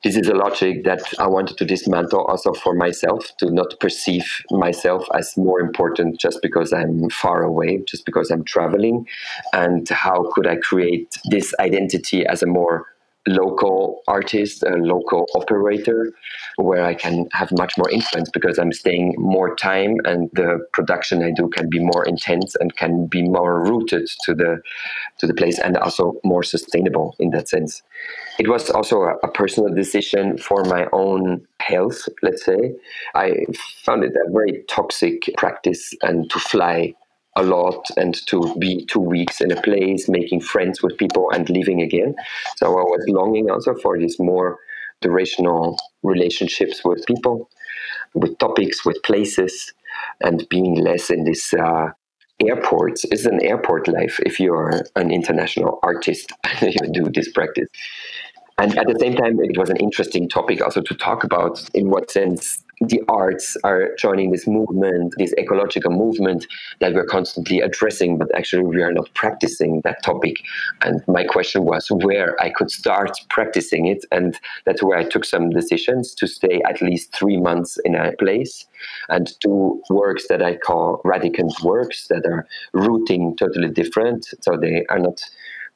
this 0.05 0.17
is 0.17 0.29
a 0.29 0.35
logic 0.35 0.85
that 0.85 1.03
I 1.19 1.27
wanted 1.27 1.57
to 1.59 1.65
dismantle 1.65 2.25
also 2.27 2.53
for 2.53 2.75
myself 2.75 3.31
to 3.39 3.51
not 3.51 3.75
perceive 3.81 4.43
myself 4.51 5.07
as 5.15 5.37
more 5.37 5.59
important 5.59 6.21
just 6.21 6.43
because 6.43 6.73
I'm 6.73 7.09
far 7.11 7.43
away, 7.43 7.83
just 7.89 8.05
because 8.05 8.31
I'm 8.31 8.45
traveling. 8.45 9.07
And 9.53 9.89
how 9.89 10.31
could 10.33 10.47
I 10.47 10.57
create 10.57 11.17
this 11.31 11.55
identity 11.59 12.27
as 12.27 12.43
a 12.43 12.47
more 12.47 12.87
local 13.27 14.03
artist, 14.07 14.63
a 14.63 14.77
local 14.77 15.27
operator, 15.35 16.13
where 16.57 16.85
I 16.85 16.95
can 16.95 17.29
have 17.33 17.51
much 17.53 17.75
more 17.77 17.91
influence 17.91 18.31
because 18.31 18.59
I'm 18.59 18.73
staying 18.73 19.15
more 19.19 19.55
time 19.57 19.97
and 20.05 20.31
the 20.33 20.65
production 20.73 21.23
I 21.23 21.33
do 21.33 21.49
can 21.49 21.69
be 21.69 21.81
more 21.81 22.05
intense 22.05 22.55
and 22.57 22.75
can 22.77 23.07
be 23.07 23.23
more 23.23 23.63
rooted 23.63 24.09
to 24.25 24.35
the 24.35 24.61
to 25.19 25.27
the 25.27 25.35
place 25.35 25.59
and 25.59 25.77
also 25.77 26.15
more 26.25 26.43
sustainable 26.43 27.15
in 27.19 27.31
that 27.31 27.49
sense. 27.49 27.83
It 28.39 28.49
was 28.49 28.71
also 28.71 29.03
a, 29.03 29.17
a 29.23 29.29
personal 29.29 29.73
decision 29.75 30.39
for 30.39 30.65
my 30.65 30.87
own 30.93 31.47
health, 31.61 32.09
let's 32.23 32.45
say. 32.45 32.75
I 33.15 33.47
found 33.85 34.05
it 34.05 34.13
a 34.13 34.31
very 34.31 34.65
toxic 34.69 35.23
practice 35.37 35.93
and 36.03 36.31
to 36.31 36.39
fly 36.39 36.95
a 37.37 37.43
lot 37.43 37.87
and 37.97 38.15
to 38.27 38.55
be 38.59 38.85
two 38.87 39.01
weeks 39.01 39.41
in 39.41 39.53
a 39.53 39.61
place, 39.63 40.09
making 40.09 40.41
friends 40.41 40.83
with 40.83 40.97
people 40.97 41.31
and 41.31 41.49
leaving 41.49 41.83
again. 41.83 42.15
So 42.57 42.67
I 42.67 42.83
was 42.83 43.05
longing 43.09 43.51
also 43.51 43.75
for 43.75 43.99
these 43.99 44.19
more 44.19 44.59
durational 45.03 45.77
relationships 46.03 46.83
with 46.85 47.05
people, 47.07 47.49
with 48.15 48.39
topics, 48.39 48.85
with 48.85 49.03
places, 49.03 49.73
and 50.23 50.47
being 50.49 50.77
less 50.77 51.11
in 51.11 51.25
this 51.25 51.53
uh, 51.53 51.89
airports. 52.45 53.05
is 53.07 53.27
an 53.27 53.43
airport 53.43 53.89
life 53.89 54.19
if 54.25 54.41
you're 54.41 54.83
an 54.97 55.11
international 55.11 55.79
artist 55.83 56.33
and 56.61 56.75
you 56.75 56.89
do 56.93 57.11
this 57.11 57.31
practice. 57.33 57.69
And 58.59 58.77
at 58.79 58.87
the 58.87 58.99
same 58.99 59.15
time, 59.15 59.39
it 59.41 59.59
was 59.59 59.69
an 59.69 59.77
interesting 59.77 60.29
topic 60.31 60.63
also 60.63 60.81
to 60.81 60.95
talk 60.95 61.25
about 61.25 61.69
in 61.75 61.91
what 61.91 62.11
sense 62.11 62.65
the 62.81 63.03
arts 63.09 63.57
are 63.65 63.95
joining 63.97 64.33
this 64.33 64.47
movement, 64.47 65.15
this 65.17 65.33
ecological 65.39 65.91
movement 65.91 66.47
that 66.81 66.93
we're 66.93 67.07
constantly 67.07 67.61
addressing, 67.61 68.19
but 68.19 68.29
actually 68.37 68.65
we 68.65 68.83
are 68.83 68.93
not 68.93 69.09
practicing 69.15 69.81
that 69.83 70.03
topic. 70.03 70.37
And 70.83 71.03
my 71.09 71.25
question 71.25 71.65
was 71.65 71.89
where 71.89 72.41
I 72.41 72.51
could 72.51 72.71
start 72.71 73.13
practicing 73.31 73.87
it. 73.87 74.05
And 74.13 74.39
that's 74.67 74.83
where 74.83 74.99
I 74.99 75.05
took 75.05 75.25
some 75.25 75.51
decisions 75.51 76.15
to 76.17 76.27
stay 76.27 76.61
at 76.69 76.83
least 76.83 77.15
three 77.15 77.41
months 77.41 77.79
in 77.85 77.95
a 77.95 78.13
place 78.19 78.67
and 79.09 79.33
do 79.41 79.83
works 79.89 80.29
that 80.29 80.43
I 80.43 80.57
call 80.57 81.01
radicant 81.05 81.63
works 81.63 82.09
that 82.09 82.27
are 82.27 82.47
rooting 82.75 83.37
totally 83.37 83.71
different. 83.71 84.27
So 84.43 84.57
they 84.57 84.85
are 84.91 84.99
not 84.99 85.21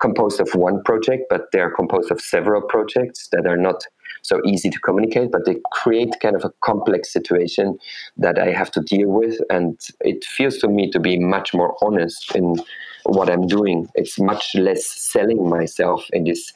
composed 0.01 0.41
of 0.41 0.55
one 0.55 0.83
project, 0.83 1.25
but 1.31 1.53
they 1.53 1.61
are 1.61 1.71
composed 1.71 2.11
of 2.11 2.21
several 2.21 2.63
projects 2.63 3.29
that 3.33 3.47
are 3.47 3.57
not 3.57 3.87
so 4.23 4.41
easy 4.45 4.71
to 4.71 4.79
communicate, 4.81 5.31
but 5.31 5.45
they 5.47 5.57
create 5.73 6.15
kind 6.21 6.37
of 6.37 6.45
a 6.45 6.53
complex 6.63 7.13
situation 7.13 7.79
that 8.17 8.39
I 8.39 8.53
have 8.53 8.71
to 8.73 8.81
deal 8.81 9.09
with. 9.09 9.41
And 9.51 9.79
it 10.01 10.25
feels 10.25 10.59
to 10.59 10.69
me 10.69 10.91
to 10.91 11.01
be 11.01 11.19
much 11.19 11.55
more 11.55 11.77
honest 11.83 12.35
in 12.35 12.57
what 13.05 13.31
I'm 13.31 13.47
doing. 13.47 13.89
It's 13.95 14.19
much 14.19 14.55
less 14.55 14.85
selling 14.87 15.49
myself 15.49 16.05
in 16.13 16.25
this 16.25 16.53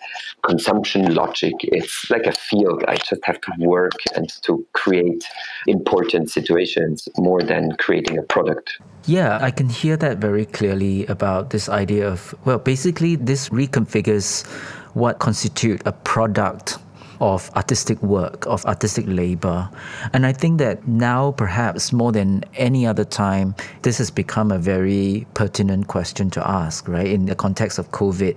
consumption 0.47 1.15
logic. 1.15 1.55
It's 1.63 2.11
like 2.11 2.27
a 2.27 2.33
field. 2.33 2.85
I 2.87 2.97
just 2.97 3.25
have 3.25 3.41
to 3.41 3.53
work 3.59 3.93
and 4.15 4.29
to 4.43 4.65
create 4.73 5.25
important 5.67 6.31
situations 6.31 7.09
more 7.17 7.43
than 7.43 7.73
creating 7.79 8.19
a 8.19 8.23
product. 8.23 8.79
Yeah, 9.07 9.39
I 9.41 9.51
can 9.51 9.69
hear 9.69 9.97
that 9.99 10.19
very 10.19 10.47
clearly 10.47 11.07
about 11.07 11.51
this 11.51 11.69
idea 11.69 12.09
of, 12.09 12.35
well, 12.45 12.59
basically, 12.59 13.17
this 13.17 13.49
reconfigures 13.51 14.47
what 14.95 15.19
constitute 15.19 15.83
a 15.87 15.93
product 15.93 16.79
of 17.21 17.51
artistic 17.57 18.03
work, 18.03 18.47
of 18.47 18.65
artistic 18.67 19.05
labor. 19.07 19.69
And 20.13 20.27
I 20.27 20.33
think 20.33 20.59
that 20.59 20.87
now, 20.87 21.33
perhaps 21.33 21.93
more 21.93 22.13
than 22.13 22.45
any 22.55 22.87
other 22.87 23.05
time, 23.05 23.55
this 23.83 23.99
has 23.99 24.11
become 24.11 24.51
a 24.51 24.59
very 24.59 25.27
pertinent 25.35 25.89
question 25.89 26.31
to 26.31 26.49
ask, 26.49 26.89
right, 26.89 27.07
in 27.07 27.27
the 27.27 27.35
context 27.35 27.79
of 27.79 27.91
COVID. 27.91 28.37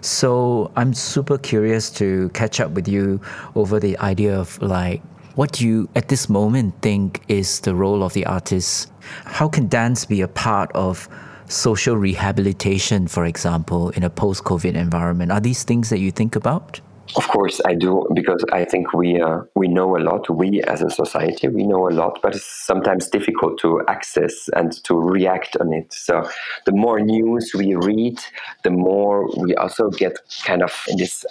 So 0.00 0.70
I'm 0.76 0.94
super 0.94 1.38
curious 1.38 1.90
to 1.92 2.28
catch 2.30 2.60
up 2.60 2.72
with 2.72 2.88
you 2.88 3.20
over 3.54 3.80
the 3.80 3.98
idea 3.98 4.38
of 4.38 4.60
like, 4.62 5.02
what 5.34 5.52
do 5.52 5.66
you 5.66 5.88
at 5.94 6.08
this 6.08 6.28
moment 6.28 6.74
think 6.82 7.22
is 7.28 7.60
the 7.60 7.74
role 7.74 8.02
of 8.02 8.12
the 8.12 8.26
artist? 8.26 8.90
How 9.24 9.48
can 9.48 9.68
dance 9.68 10.04
be 10.04 10.20
a 10.20 10.28
part 10.28 10.70
of 10.74 11.08
social 11.46 11.96
rehabilitation, 11.96 13.06
for 13.06 13.24
example, 13.24 13.90
in 13.90 14.02
a 14.02 14.10
post 14.10 14.44
COVID 14.44 14.74
environment? 14.74 15.30
Are 15.32 15.40
these 15.40 15.62
things 15.62 15.90
that 15.90 15.98
you 15.98 16.10
think 16.10 16.36
about? 16.36 16.80
Of 17.16 17.26
course, 17.28 17.60
I 17.64 17.74
do 17.74 18.06
because 18.14 18.44
I 18.52 18.64
think 18.64 18.92
we 18.92 19.20
uh, 19.20 19.40
we 19.54 19.66
know 19.66 19.96
a 19.96 19.98
lot. 19.98 20.28
We 20.28 20.62
as 20.62 20.82
a 20.82 20.90
society 20.90 21.48
we 21.48 21.64
know 21.64 21.88
a 21.88 21.94
lot, 22.02 22.20
but 22.22 22.34
it's 22.36 22.44
sometimes 22.44 23.08
difficult 23.08 23.58
to 23.60 23.82
access 23.88 24.48
and 24.54 24.72
to 24.84 24.94
react 24.94 25.56
on 25.58 25.72
it. 25.72 25.92
So, 25.92 26.28
the 26.66 26.72
more 26.72 27.00
news 27.00 27.52
we 27.54 27.74
read, 27.74 28.18
the 28.62 28.70
more 28.70 29.26
we 29.38 29.54
also 29.56 29.90
get 29.90 30.18
kind 30.44 30.62
of 30.62 30.72
this 30.98 31.24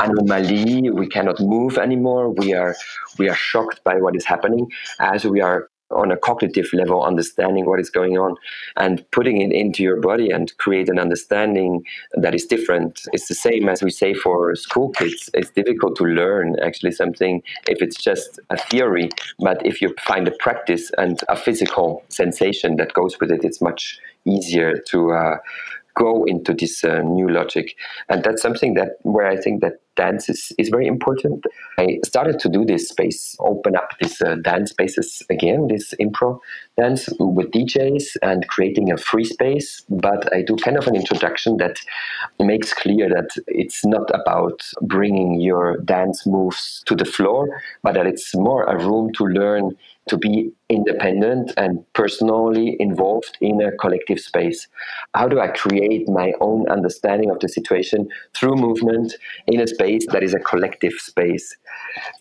anomaly. 0.00 0.90
We 0.90 1.06
cannot 1.06 1.40
move 1.40 1.78
anymore. 1.78 2.30
We 2.30 2.52
are 2.54 2.74
we 3.16 3.28
are 3.28 3.36
shocked 3.36 3.84
by 3.84 3.96
what 3.96 4.16
is 4.16 4.24
happening 4.24 4.68
as 4.98 5.24
we 5.24 5.40
are 5.40 5.69
on 5.90 6.10
a 6.10 6.16
cognitive 6.16 6.68
level 6.72 7.02
understanding 7.02 7.66
what 7.66 7.80
is 7.80 7.90
going 7.90 8.16
on 8.18 8.36
and 8.76 9.04
putting 9.10 9.40
it 9.40 9.52
into 9.52 9.82
your 9.82 10.00
body 10.00 10.30
and 10.30 10.56
create 10.58 10.88
an 10.88 10.98
understanding 10.98 11.84
that 12.14 12.34
is 12.34 12.46
different. 12.46 13.02
It's 13.12 13.28
the 13.28 13.34
same 13.34 13.68
as 13.68 13.82
we 13.82 13.90
say 13.90 14.14
for 14.14 14.54
school 14.54 14.90
kids. 14.90 15.30
It's 15.34 15.50
difficult 15.50 15.96
to 15.96 16.04
learn 16.04 16.58
actually 16.60 16.92
something 16.92 17.42
if 17.68 17.82
it's 17.82 18.02
just 18.02 18.38
a 18.50 18.56
theory. 18.56 19.10
But 19.38 19.64
if 19.64 19.82
you 19.82 19.94
find 20.06 20.26
a 20.28 20.32
practice 20.32 20.90
and 20.98 21.20
a 21.28 21.36
physical 21.36 22.04
sensation 22.08 22.76
that 22.76 22.94
goes 22.94 23.18
with 23.20 23.30
it 23.30 23.44
it's 23.44 23.60
much 23.60 23.98
easier 24.24 24.76
to 24.88 25.12
uh, 25.12 25.38
go 25.96 26.24
into 26.24 26.54
this 26.54 26.84
uh, 26.84 27.02
new 27.02 27.28
logic. 27.28 27.76
And 28.08 28.22
that's 28.22 28.42
something 28.42 28.74
that 28.74 28.98
where 29.02 29.26
i 29.26 29.36
think 29.36 29.60
that 29.60 29.80
dance 30.04 30.28
is, 30.28 30.42
is 30.58 30.68
very 30.76 30.86
important 30.86 31.44
i 31.78 31.86
started 32.04 32.36
to 32.38 32.48
do 32.56 32.64
this 32.64 32.88
space 32.88 33.20
open 33.40 33.76
up 33.80 33.90
these 34.00 34.20
uh, 34.22 34.36
dance 34.48 34.70
spaces 34.70 35.08
again 35.30 35.60
this 35.68 35.86
improv 36.04 36.38
dance 36.80 37.02
with 37.18 37.50
djs 37.56 38.04
and 38.22 38.48
creating 38.48 38.86
a 38.90 38.98
free 39.08 39.28
space 39.36 39.68
but 40.06 40.20
i 40.36 40.40
do 40.48 40.54
kind 40.64 40.78
of 40.80 40.86
an 40.86 40.96
introduction 40.96 41.56
that 41.62 41.76
makes 42.52 42.72
clear 42.82 43.08
that 43.16 43.30
it's 43.62 43.80
not 43.84 44.08
about 44.20 44.58
bringing 44.94 45.40
your 45.40 45.66
dance 45.96 46.26
moves 46.26 46.82
to 46.86 46.94
the 46.94 47.10
floor 47.16 47.40
but 47.84 47.92
that 47.94 48.06
it's 48.06 48.34
more 48.34 48.62
a 48.64 48.76
room 48.86 49.06
to 49.18 49.24
learn 49.24 49.64
to 50.10 50.16
be 50.16 50.52
independent 50.68 51.52
and 51.56 51.84
personally 51.92 52.76
involved 52.80 53.36
in 53.40 53.60
a 53.60 53.70
collective 53.76 54.18
space. 54.18 54.66
How 55.14 55.28
do 55.28 55.40
I 55.40 55.48
create 55.48 56.08
my 56.08 56.32
own 56.40 56.68
understanding 56.68 57.30
of 57.30 57.38
the 57.40 57.48
situation 57.48 58.08
through 58.34 58.56
movement 58.56 59.14
in 59.46 59.60
a 59.60 59.66
space 59.66 59.89
that 60.10 60.22
is 60.22 60.34
a 60.34 60.38
collective 60.38 60.92
space? 60.94 61.56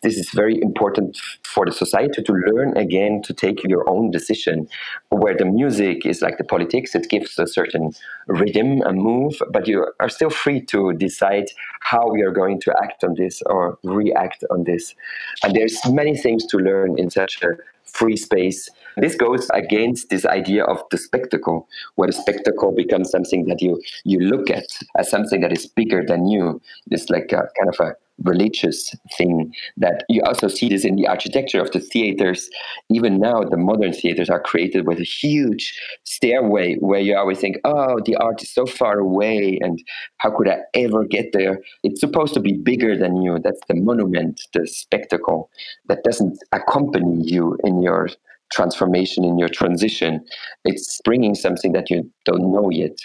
This 0.04 0.18
is 0.18 0.30
very 0.32 0.62
important 0.62 1.18
for 1.46 1.66
the 1.66 1.72
society 1.72 2.22
to 2.24 2.34
learn 2.34 2.76
again 2.78 3.22
to 3.24 3.34
take 3.34 3.64
your 3.64 3.90
own 3.90 4.12
decision. 4.12 4.68
Where 5.10 5.36
the 5.36 5.46
music 5.46 6.06
is 6.06 6.22
like 6.22 6.38
the 6.38 6.44
politics, 6.44 6.96
it 6.96 7.10
gives 7.10 7.38
a 7.38 7.48
certain 7.48 7.92
rhythm, 8.28 8.82
a 8.82 8.94
move, 8.94 9.42
but 9.52 9.68
you 9.68 9.88
are 10.00 10.10
still 10.10 10.30
free 10.30 10.62
to 10.66 10.94
decide 10.94 11.46
how 11.82 12.10
we 12.10 12.22
are 12.22 12.32
going 12.32 12.60
to 12.62 12.74
act 12.82 13.04
on 13.04 13.16
this 13.16 13.42
or 13.46 13.78
react 13.84 14.44
on 14.52 14.64
this. 14.64 14.96
And 15.44 15.56
there's 15.56 15.80
many 15.90 16.18
things 16.18 16.46
to 16.48 16.58
learn 16.58 16.98
in 16.98 17.10
such 17.10 17.42
a 17.42 17.50
free 17.94 18.18
space. 18.18 18.70
This 18.98 19.16
goes 19.16 19.50
against 19.54 20.10
this 20.10 20.26
idea 20.26 20.64
of 20.66 20.82
the 20.92 20.98
spectacle, 20.98 21.68
where 21.96 22.08
the 22.08 22.14
spectacle 22.14 22.72
becomes 22.72 23.10
something 23.10 23.46
that 23.46 23.62
you 23.62 23.82
you 24.04 24.20
look 24.20 24.50
at 24.50 24.66
as 24.98 25.10
something 25.10 25.42
that 25.42 25.52
is 25.52 25.68
bigger 25.68 26.04
than 26.06 26.28
you. 26.28 26.62
It's 26.92 27.10
like 27.10 27.32
a 27.32 27.48
kind 27.58 27.70
of 27.70 27.80
a 27.80 27.96
religious 28.24 28.94
thing 29.18 29.54
that 29.78 30.04
you 30.10 30.22
also 30.24 30.48
see 30.48 30.70
this 30.70 30.86
in 30.86 30.96
the 30.96 31.08
architecture 31.08 31.62
of 31.62 31.72
the 31.72 31.80
theaters. 31.80 32.50
Even 32.90 33.20
now, 33.20 33.44
the 33.44 33.58
modern 33.58 33.94
theaters 33.94 34.30
are 34.30 34.42
created 34.42 34.88
with 34.88 35.00
a 35.00 35.04
huge 35.04 35.80
stairway 36.04 36.76
where 36.76 37.00
you 37.00 37.16
always 37.16 37.40
think, 37.40 37.58
oh, 37.64 38.00
the 38.06 38.16
art 38.16 38.42
is 38.42 38.52
so 38.52 38.66
far 38.66 39.00
away, 39.00 39.60
and 39.62 39.82
how 40.18 40.36
could 40.36 40.48
I 40.48 40.60
ever 40.74 41.06
get 41.06 41.34
there? 41.34 41.60
It's 41.84 42.02
supposed 42.02 42.34
to 42.34 42.40
be 42.40 42.54
bigger 42.54 42.98
than 42.98 43.22
you. 43.22 43.40
That's 43.40 43.62
the 43.68 43.76
monument, 43.76 44.42
the 44.54 44.68
spectacle 44.68 45.50
that 45.88 46.04
doesn't 46.04 46.38
accompany 46.52 47.24
you 47.24 47.58
in 47.64 47.82
your 47.82 48.10
transformation, 48.52 49.24
in 49.24 49.38
your 49.38 49.50
transition. 49.50 50.26
It's 50.66 51.00
bringing 51.04 51.36
something 51.36 51.72
that 51.74 51.90
you 51.90 52.10
don't 52.26 52.52
know 52.52 52.70
yet. 52.70 52.98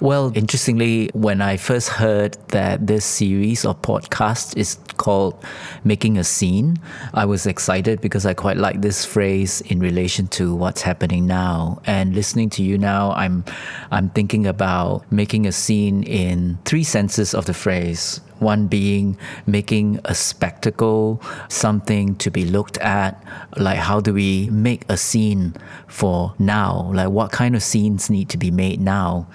Well, 0.00 0.30
interestingly, 0.36 1.10
when 1.12 1.42
I 1.42 1.56
first 1.56 1.88
heard 1.88 2.38
that 2.48 2.86
this 2.86 3.04
series 3.04 3.64
of 3.64 3.82
podcasts 3.82 4.56
is 4.56 4.78
called 4.96 5.42
Making 5.82 6.18
a 6.18 6.22
Scene, 6.22 6.78
I 7.14 7.24
was 7.24 7.46
excited 7.46 8.00
because 8.00 8.24
I 8.24 8.32
quite 8.32 8.58
like 8.58 8.80
this 8.80 9.04
phrase 9.04 9.60
in 9.62 9.80
relation 9.80 10.28
to 10.38 10.54
what's 10.54 10.82
happening 10.82 11.26
now. 11.26 11.82
And 11.84 12.14
listening 12.14 12.48
to 12.50 12.62
you 12.62 12.78
now, 12.78 13.10
I'm 13.10 13.44
I'm 13.90 14.10
thinking 14.10 14.46
about 14.46 15.10
making 15.10 15.46
a 15.46 15.52
scene 15.52 16.04
in 16.04 16.60
three 16.64 16.84
senses 16.84 17.34
of 17.34 17.46
the 17.46 17.54
phrase. 17.54 18.20
One 18.38 18.68
being 18.68 19.18
making 19.46 19.98
a 20.04 20.14
spectacle, 20.14 21.20
something 21.48 22.14
to 22.22 22.30
be 22.30 22.44
looked 22.44 22.78
at. 22.78 23.20
Like, 23.56 23.78
how 23.78 23.98
do 23.98 24.14
we 24.14 24.48
make 24.50 24.84
a 24.88 24.96
scene 24.96 25.56
for 25.88 26.34
now? 26.38 26.92
Like, 26.94 27.10
what 27.10 27.32
kind 27.32 27.56
of 27.56 27.64
scenes 27.64 28.08
need 28.08 28.28
to 28.28 28.38
be 28.38 28.52
made 28.52 28.80
now? 28.80 29.26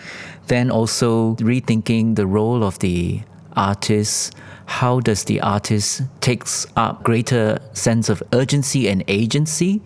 Then 0.48 0.72
also 0.72 1.36
rethinking 1.36 2.16
the 2.16 2.28
role 2.28 2.64
of 2.64 2.80
the 2.80 3.22
artist. 3.56 4.36
How 4.66 5.00
does 5.00 5.26
the 5.26 5.42
artist 5.42 6.04
takes 6.22 6.66
up 6.76 7.04
greater 7.04 7.60
sense 7.74 8.10
of 8.10 8.24
urgency 8.32 8.88
and 8.88 9.04
agency 9.08 9.82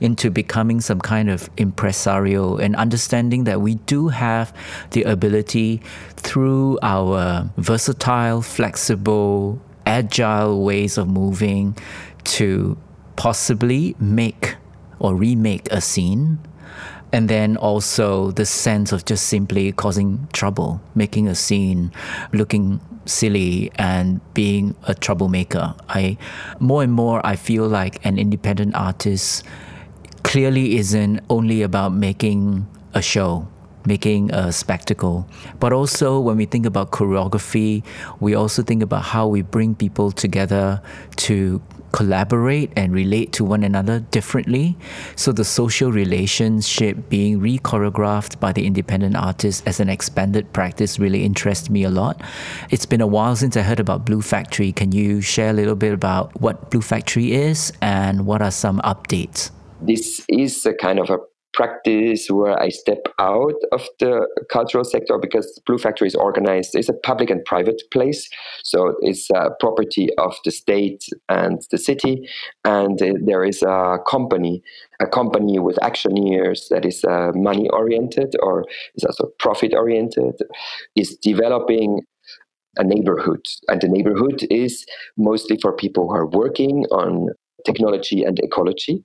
into 0.00 0.30
becoming 0.30 0.80
some 0.80 1.00
kind 1.00 1.28
of 1.28 1.50
impresario 1.58 2.56
and 2.56 2.74
understanding 2.76 3.44
that 3.44 3.60
we 3.60 3.74
do 3.74 4.08
have 4.08 4.54
the 4.90 5.02
ability 5.02 5.82
through 6.16 6.78
our 6.82 7.50
versatile 7.58 8.40
flexible 8.42 9.60
agile 9.84 10.64
ways 10.64 10.96
of 10.96 11.08
moving 11.08 11.76
to 12.24 12.76
possibly 13.16 13.94
make 14.00 14.56
or 14.98 15.14
remake 15.14 15.68
a 15.70 15.80
scene 15.80 16.38
and 17.12 17.28
then 17.28 17.56
also 17.58 18.30
the 18.32 18.46
sense 18.46 18.90
of 18.92 19.04
just 19.04 19.26
simply 19.26 19.72
causing 19.72 20.26
trouble, 20.32 20.80
making 20.94 21.28
a 21.28 21.34
scene, 21.34 21.92
looking 22.32 22.80
silly 23.04 23.70
and 23.76 24.20
being 24.34 24.74
a 24.84 24.94
troublemaker. 24.94 25.74
I 25.88 26.16
more 26.58 26.82
and 26.82 26.92
more 26.92 27.24
I 27.24 27.36
feel 27.36 27.68
like 27.68 28.04
an 28.04 28.18
independent 28.18 28.74
artist 28.74 29.44
clearly 30.22 30.76
isn't 30.76 31.20
only 31.28 31.62
about 31.62 31.92
making 31.92 32.66
a 32.94 33.02
show 33.02 33.48
making 33.86 34.32
a 34.32 34.52
spectacle. 34.52 35.26
But 35.58 35.72
also, 35.72 36.20
when 36.20 36.36
we 36.36 36.46
think 36.46 36.66
about 36.66 36.90
choreography, 36.90 37.84
we 38.20 38.34
also 38.34 38.62
think 38.62 38.82
about 38.82 39.02
how 39.02 39.26
we 39.26 39.42
bring 39.42 39.74
people 39.74 40.12
together 40.12 40.80
to 41.16 41.60
collaborate 41.92 42.72
and 42.76 42.92
relate 42.92 43.32
to 43.34 43.44
one 43.44 43.62
another 43.62 44.00
differently. 44.00 44.76
So 45.16 45.32
the 45.32 45.44
social 45.44 45.92
relationship 45.92 47.08
being 47.08 47.40
re-choreographed 47.40 48.40
by 48.40 48.52
the 48.52 48.66
independent 48.66 49.16
artist 49.16 49.62
as 49.66 49.78
an 49.78 49.88
expanded 49.88 50.52
practice 50.52 50.98
really 50.98 51.24
interests 51.24 51.70
me 51.70 51.84
a 51.84 51.90
lot. 51.90 52.20
It's 52.70 52.86
been 52.86 53.00
a 53.00 53.06
while 53.06 53.36
since 53.36 53.56
I 53.56 53.62
heard 53.62 53.80
about 53.80 54.04
Blue 54.04 54.22
Factory. 54.22 54.72
Can 54.72 54.92
you 54.92 55.20
share 55.20 55.50
a 55.50 55.52
little 55.52 55.76
bit 55.76 55.92
about 55.92 56.40
what 56.40 56.70
Blue 56.70 56.82
Factory 56.82 57.32
is 57.32 57.72
and 57.80 58.26
what 58.26 58.42
are 58.42 58.50
some 58.50 58.80
updates? 58.80 59.50
This 59.80 60.24
is 60.28 60.64
a 60.64 60.74
kind 60.74 60.98
of 60.98 61.10
a 61.10 61.18
practice 61.52 62.28
where 62.30 62.58
I 62.58 62.70
step 62.70 63.06
out 63.18 63.54
of 63.72 63.86
the 64.00 64.26
cultural 64.50 64.84
sector 64.84 65.18
because 65.18 65.60
Blue 65.66 65.78
Factory 65.78 66.08
is 66.08 66.14
organized. 66.14 66.74
It's 66.74 66.88
a 66.88 66.94
public 66.94 67.30
and 67.30 67.44
private 67.44 67.82
place, 67.90 68.28
so 68.64 68.94
it's 69.00 69.28
a 69.30 69.50
property 69.60 70.08
of 70.18 70.34
the 70.44 70.50
state 70.50 71.04
and 71.28 71.60
the 71.70 71.78
city, 71.78 72.28
and 72.64 72.98
there 73.24 73.44
is 73.44 73.62
a 73.62 73.98
company, 74.08 74.62
a 75.00 75.06
company 75.06 75.58
with 75.58 75.76
actioneers 75.76 76.68
that 76.70 76.84
is 76.84 77.04
uh, 77.04 77.32
money 77.34 77.68
oriented 77.70 78.34
or 78.42 78.64
is 78.94 79.04
also 79.04 79.28
profit 79.38 79.74
oriented, 79.74 80.34
is 80.96 81.16
developing 81.16 82.00
a 82.78 82.84
neighborhood, 82.84 83.44
and 83.68 83.82
the 83.82 83.88
neighborhood 83.88 84.46
is 84.50 84.86
mostly 85.18 85.58
for 85.60 85.76
people 85.76 86.08
who 86.08 86.14
are 86.14 86.26
working 86.26 86.86
on 86.90 87.28
technology 87.66 88.24
and 88.24 88.40
ecology 88.40 89.04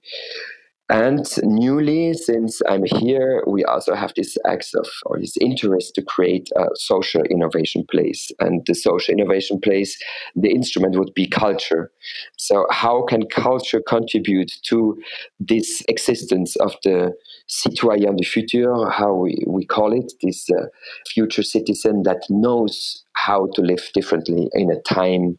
and 0.90 1.28
newly, 1.44 2.14
since 2.14 2.62
I'm 2.70 2.86
here, 2.86 3.44
we 3.46 3.66
also 3.66 3.94
have 3.94 4.14
this 4.16 4.38
axe 4.46 4.74
of 4.74 4.88
or 5.06 5.20
this 5.20 5.36
interest 5.42 5.96
to 5.96 6.02
create 6.02 6.50
a 6.56 6.68
social 6.76 7.24
innovation 7.24 7.86
place. 7.92 8.32
And 8.40 8.66
the 8.66 8.74
social 8.74 9.14
innovation 9.14 9.60
place, 9.60 10.02
the 10.34 10.50
instrument 10.50 10.98
would 10.98 11.14
be 11.14 11.28
culture. 11.28 11.92
So, 12.38 12.66
how 12.72 13.04
can 13.04 13.28
culture 13.28 13.82
contribute 13.86 14.52
to 14.68 14.98
this 15.42 15.84
existence 15.90 16.56
of 16.56 16.74
the 16.86 17.14
citoyen 17.50 18.16
du 18.16 18.24
futur, 18.24 18.90
how 18.90 19.14
we, 19.14 19.44
we 19.46 19.66
call 19.66 19.92
it, 19.92 20.14
this 20.22 20.50
uh, 20.50 20.68
future 21.06 21.44
citizen 21.44 22.04
that 22.04 22.24
knows 22.30 23.04
how 23.14 23.50
to 23.56 23.62
live 23.62 23.90
differently 23.94 24.48
in 24.54 24.72
a 24.72 24.82
time 24.84 25.38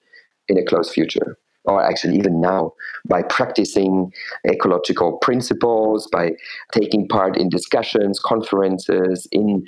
in 0.49 0.59
a 0.59 0.65
close 0.65 0.93
future? 0.93 1.39
Or 1.69 1.83
actually 1.83 2.17
even 2.17 2.41
now, 2.41 2.73
by 3.09 3.23
practicing 3.23 4.11
ecological 4.51 5.19
principles, 5.19 6.09
by 6.11 6.33
taking 6.73 7.07
part 7.09 7.37
in 7.37 7.49
discussions, 7.49 8.19
conferences, 8.19 9.29
in 9.31 9.65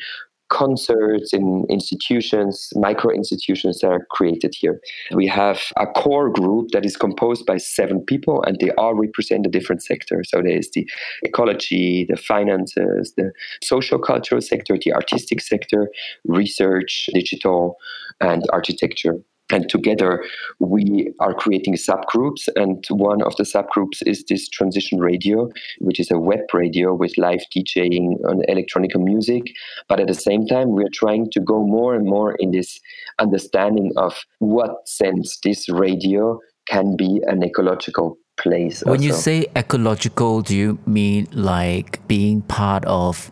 concerts 0.50 1.32
in 1.32 1.64
institutions, 1.70 2.70
micro 2.74 3.10
institutions 3.14 3.80
that 3.80 3.88
are 3.88 4.06
created 4.10 4.54
here. 4.54 4.80
We 5.14 5.26
have 5.28 5.60
a 5.78 5.86
core 5.86 6.28
group 6.28 6.70
that 6.72 6.84
is 6.84 6.96
composed 6.96 7.46
by 7.46 7.56
seven 7.56 8.04
people 8.04 8.42
and 8.42 8.58
they 8.60 8.70
all 8.72 8.94
represent 8.94 9.46
a 9.46 9.48
different 9.48 9.82
sector. 9.82 10.22
So 10.24 10.42
there 10.42 10.58
is 10.58 10.70
the 10.72 10.88
ecology, 11.22 12.06
the 12.08 12.16
finances, 12.16 13.14
the 13.16 13.32
social 13.62 13.98
cultural 13.98 14.40
sector, 14.40 14.76
the 14.76 14.92
artistic 14.92 15.40
sector, 15.40 15.88
research, 16.26 17.08
digital, 17.14 17.76
and 18.20 18.42
architecture. 18.52 19.14
And 19.50 19.68
together 19.68 20.24
we 20.58 21.12
are 21.20 21.34
creating 21.34 21.74
subgroups. 21.74 22.48
And 22.56 22.84
one 22.90 23.22
of 23.22 23.34
the 23.36 23.44
subgroups 23.44 24.02
is 24.06 24.24
this 24.28 24.48
transition 24.48 24.98
radio, 24.98 25.50
which 25.78 26.00
is 26.00 26.10
a 26.10 26.18
web 26.18 26.40
radio 26.52 26.94
with 26.94 27.16
live 27.18 27.42
DJing 27.54 28.24
on 28.28 28.42
electronic 28.48 28.96
music. 28.96 29.44
But 29.88 30.00
at 30.00 30.08
the 30.08 30.14
same 30.14 30.46
time, 30.46 30.70
we're 30.70 30.92
trying 30.92 31.30
to 31.32 31.40
go 31.40 31.64
more 31.64 31.94
and 31.94 32.06
more 32.06 32.36
in 32.38 32.50
this 32.52 32.80
understanding 33.18 33.92
of 33.96 34.20
what 34.38 34.88
sense 34.88 35.38
this 35.44 35.68
radio 35.68 36.38
can 36.68 36.96
be 36.96 37.20
an 37.26 37.42
ecological 37.42 38.16
place. 38.38 38.82
When 38.84 38.94
also. 38.94 39.04
you 39.04 39.12
say 39.12 39.46
ecological, 39.56 40.42
do 40.42 40.56
you 40.56 40.78
mean 40.86 41.28
like 41.32 42.06
being 42.08 42.42
part 42.42 42.84
of 42.86 43.30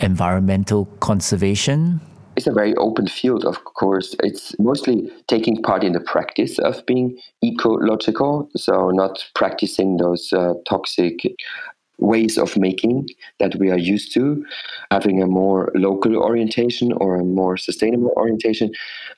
environmental 0.00 0.86
conservation? 1.00 2.00
It's 2.40 2.46
a 2.46 2.52
very 2.52 2.74
open 2.76 3.06
field, 3.06 3.44
of 3.44 3.64
course. 3.64 4.16
It's 4.22 4.58
mostly 4.58 5.12
taking 5.26 5.60
part 5.62 5.84
in 5.84 5.92
the 5.92 6.00
practice 6.00 6.58
of 6.58 6.86
being 6.86 7.18
ecological, 7.44 8.48
so 8.56 8.88
not 8.92 9.22
practicing 9.34 9.98
those 9.98 10.32
uh, 10.32 10.54
toxic 10.66 11.20
ways 11.98 12.38
of 12.38 12.56
making 12.56 13.10
that 13.40 13.56
we 13.56 13.70
are 13.70 13.76
used 13.76 14.14
to, 14.14 14.42
having 14.90 15.22
a 15.22 15.26
more 15.26 15.70
local 15.74 16.16
orientation 16.16 16.94
or 16.94 17.16
a 17.16 17.24
more 17.24 17.58
sustainable 17.58 18.14
orientation. 18.16 18.72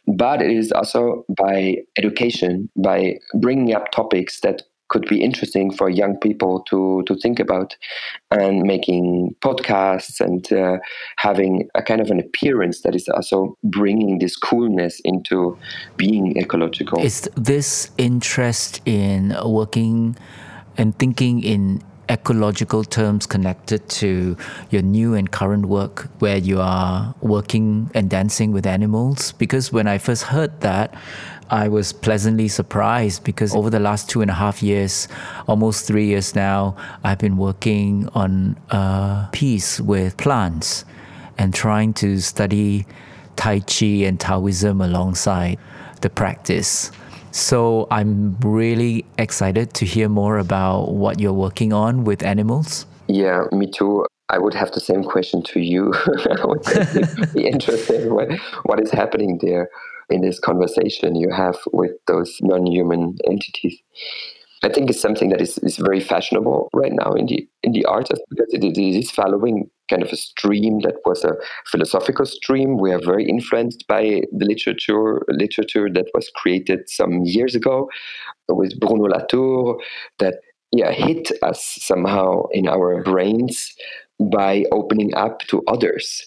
But 0.08 0.42
it 0.42 0.50
is 0.50 0.72
also 0.72 1.24
by 1.28 1.76
education, 1.96 2.70
by 2.74 3.20
bringing 3.34 3.72
up 3.72 3.92
topics 3.92 4.40
that 4.40 4.62
could 4.92 5.08
be 5.08 5.22
interesting 5.22 5.72
for 5.72 5.88
young 5.88 6.16
people 6.18 6.60
to 6.68 7.02
to 7.06 7.16
think 7.16 7.40
about 7.40 7.74
and 8.30 8.62
making 8.62 9.34
podcasts 9.40 10.20
and 10.20 10.52
uh, 10.52 10.76
having 11.16 11.68
a 11.74 11.82
kind 11.82 12.00
of 12.00 12.10
an 12.10 12.20
appearance 12.20 12.82
that 12.82 12.94
is 12.94 13.08
also 13.08 13.56
bringing 13.64 14.18
this 14.18 14.36
coolness 14.36 15.00
into 15.04 15.56
being 15.96 16.36
ecological. 16.36 17.00
Is 17.00 17.28
this 17.34 17.90
interest 17.96 18.82
in 18.84 19.34
working 19.44 20.14
and 20.76 20.96
thinking 20.98 21.42
in 21.42 21.82
ecological 22.10 22.84
terms 22.84 23.26
connected 23.26 23.88
to 23.88 24.36
your 24.70 24.82
new 24.82 25.14
and 25.14 25.30
current 25.30 25.66
work 25.66 26.08
where 26.18 26.36
you 26.36 26.60
are 26.60 27.14
working 27.22 27.90
and 27.94 28.10
dancing 28.10 28.52
with 28.52 28.66
animals? 28.66 29.32
Because 29.32 29.72
when 29.72 29.86
i 29.86 29.96
first 29.96 30.24
heard 30.24 30.60
that 30.60 30.94
I 31.52 31.68
was 31.68 31.92
pleasantly 31.92 32.48
surprised 32.48 33.24
because 33.24 33.54
over 33.54 33.68
the 33.68 33.78
last 33.78 34.08
two 34.08 34.22
and 34.22 34.30
a 34.30 34.34
half 34.34 34.62
years, 34.62 35.06
almost 35.46 35.86
three 35.86 36.06
years 36.06 36.34
now, 36.34 36.74
I've 37.04 37.18
been 37.18 37.36
working 37.36 38.08
on 38.14 38.56
uh, 38.72 38.76
a 39.26 39.28
piece 39.32 39.78
with 39.78 40.16
plants 40.16 40.86
and 41.36 41.52
trying 41.52 41.92
to 41.94 42.20
study 42.20 42.86
Tai 43.36 43.60
Chi 43.60 44.06
and 44.08 44.18
Taoism 44.18 44.80
alongside 44.80 45.58
the 46.00 46.08
practice. 46.08 46.90
So 47.32 47.86
I'm 47.90 48.34
really 48.40 49.04
excited 49.18 49.74
to 49.74 49.84
hear 49.84 50.08
more 50.08 50.38
about 50.38 50.92
what 50.92 51.20
you're 51.20 51.34
working 51.34 51.74
on 51.74 52.04
with 52.04 52.22
animals. 52.22 52.86
Yeah, 53.08 53.44
me 53.52 53.70
too. 53.70 54.06
I 54.30 54.38
would 54.38 54.54
have 54.54 54.72
the 54.72 54.80
same 54.80 55.04
question 55.04 55.42
to 55.42 55.60
you. 55.60 55.92
I 56.30 56.46
would 56.46 57.34
be 57.34 57.46
interested 57.46 58.10
what, 58.10 58.32
what 58.64 58.80
is 58.80 58.90
happening 58.90 59.38
there 59.42 59.68
in 60.12 60.20
this 60.20 60.38
conversation 60.38 61.16
you 61.16 61.30
have 61.30 61.58
with 61.72 61.92
those 62.06 62.36
non-human 62.42 63.16
entities. 63.28 63.78
I 64.64 64.68
think 64.68 64.90
it's 64.90 65.00
something 65.00 65.30
that 65.30 65.40
is, 65.40 65.58
is 65.58 65.76
very 65.76 65.98
fashionable 65.98 66.68
right 66.72 66.92
now 66.92 67.14
in 67.14 67.26
the 67.26 67.48
in 67.64 67.72
the 67.72 67.84
arts 67.86 68.10
because 68.30 68.46
it, 68.52 68.62
it 68.62 68.78
is 68.78 69.10
following 69.10 69.68
kind 69.90 70.02
of 70.02 70.10
a 70.12 70.16
stream 70.16 70.80
that 70.80 70.96
was 71.04 71.24
a 71.24 71.34
philosophical 71.66 72.26
stream. 72.26 72.78
We 72.78 72.92
are 72.92 73.00
very 73.00 73.28
influenced 73.28 73.86
by 73.88 74.22
the 74.32 74.44
literature 74.46 75.22
literature 75.28 75.88
that 75.92 76.06
was 76.14 76.30
created 76.36 76.88
some 76.88 77.22
years 77.24 77.56
ago 77.56 77.88
with 78.48 78.78
Bruno 78.78 79.08
Latour 79.08 79.80
that 80.20 80.34
yeah 80.70 80.92
hit 80.92 81.32
us 81.42 81.78
somehow 81.80 82.44
in 82.52 82.68
our 82.68 83.02
brains 83.02 83.74
by 84.30 84.64
opening 84.72 85.14
up 85.14 85.40
to 85.48 85.62
others. 85.68 86.26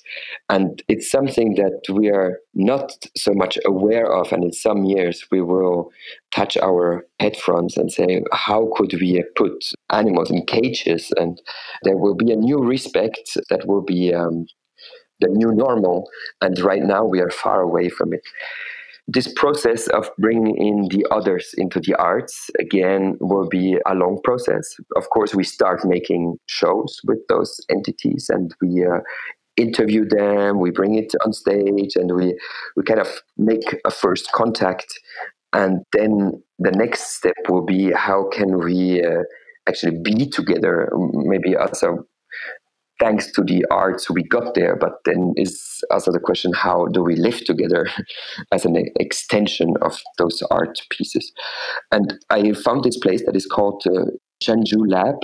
And 0.49 0.81
it's 0.88 1.10
something 1.10 1.55
that 1.55 1.81
we 1.91 2.10
are 2.10 2.39
not 2.53 2.91
so 3.15 3.34
much 3.34 3.58
aware 3.65 4.12
of. 4.12 4.31
And 4.31 4.43
in 4.43 4.53
some 4.53 4.86
years, 4.86 5.25
we 5.31 5.41
will 5.41 5.91
touch 6.34 6.58
our 6.58 7.05
headphones 7.19 7.77
and 7.77 7.91
say, 7.91 8.23
how 8.31 8.71
could 8.75 8.93
we 8.93 9.23
put 9.36 9.65
animals 9.91 10.31
in 10.31 10.45
cages? 10.45 11.12
And 11.17 11.41
there 11.84 11.97
will 11.97 12.15
be 12.15 12.31
a 12.31 12.38
new 12.38 12.60
respect 12.60 13.38
that 13.49 13.67
will 13.67 13.84
be 13.84 14.13
um, 14.13 14.45
the 15.19 15.29
new 15.29 15.51
normal. 15.53 16.10
And 16.41 16.60
right 16.60 16.84
now, 16.84 17.05
we 17.05 17.19
are 17.19 17.31
far 17.31 17.62
away 17.62 17.89
from 17.89 18.13
it 18.13 18.21
this 19.07 19.31
process 19.33 19.87
of 19.87 20.09
bringing 20.17 20.57
in 20.57 20.87
the 20.89 21.05
others 21.11 21.53
into 21.57 21.79
the 21.79 21.95
arts 21.95 22.49
again 22.59 23.17
will 23.19 23.47
be 23.47 23.77
a 23.85 23.93
long 23.93 24.19
process. 24.23 24.75
Of 24.95 25.09
course 25.11 25.35
we 25.35 25.43
start 25.43 25.85
making 25.85 26.37
shows 26.47 26.99
with 27.05 27.19
those 27.29 27.59
entities 27.69 28.29
and 28.29 28.53
we 28.61 28.83
uh, 28.83 29.01
interview 29.57 30.05
them 30.05 30.59
we 30.59 30.69
bring 30.69 30.95
it 30.95 31.13
on 31.23 31.31
stage 31.31 31.95
and 31.95 32.13
we 32.13 32.37
we 32.75 32.83
kind 32.83 32.99
of 32.99 33.21
make 33.37 33.79
a 33.85 33.91
first 33.91 34.31
contact. 34.31 34.87
And 35.53 35.83
then 35.93 36.43
the 36.59 36.71
next 36.71 37.15
step 37.15 37.35
will 37.47 37.65
be 37.65 37.91
how 37.91 38.27
can 38.29 38.57
we 38.57 39.03
uh, 39.03 39.23
actually 39.69 39.99
be 40.03 40.27
together 40.27 40.91
maybe 41.13 41.55
also 41.55 42.05
thanks 42.99 43.31
to 43.31 43.43
the 43.43 43.65
arts 43.71 44.10
we 44.10 44.23
got 44.23 44.55
there 44.55 44.75
but 44.75 44.93
then 45.05 45.34
is 45.36 45.84
also 45.91 46.12
the 46.12 46.19
question 46.19 46.51
how 46.53 46.86
do 46.88 47.03
we 47.03 47.15
live 47.15 47.43
together 47.45 47.88
as 48.51 48.65
an 48.65 48.75
extension 48.99 49.73
of 49.81 49.99
those 50.17 50.41
art 50.51 50.79
pieces 50.89 51.31
and 51.91 52.15
i 52.29 52.51
found 52.53 52.84
this 52.84 52.97
place 52.97 53.23
that 53.25 53.36
is 53.36 53.45
called 53.45 53.84
uh, 53.88 54.05
Janju 54.43 54.91
Lab, 54.91 55.15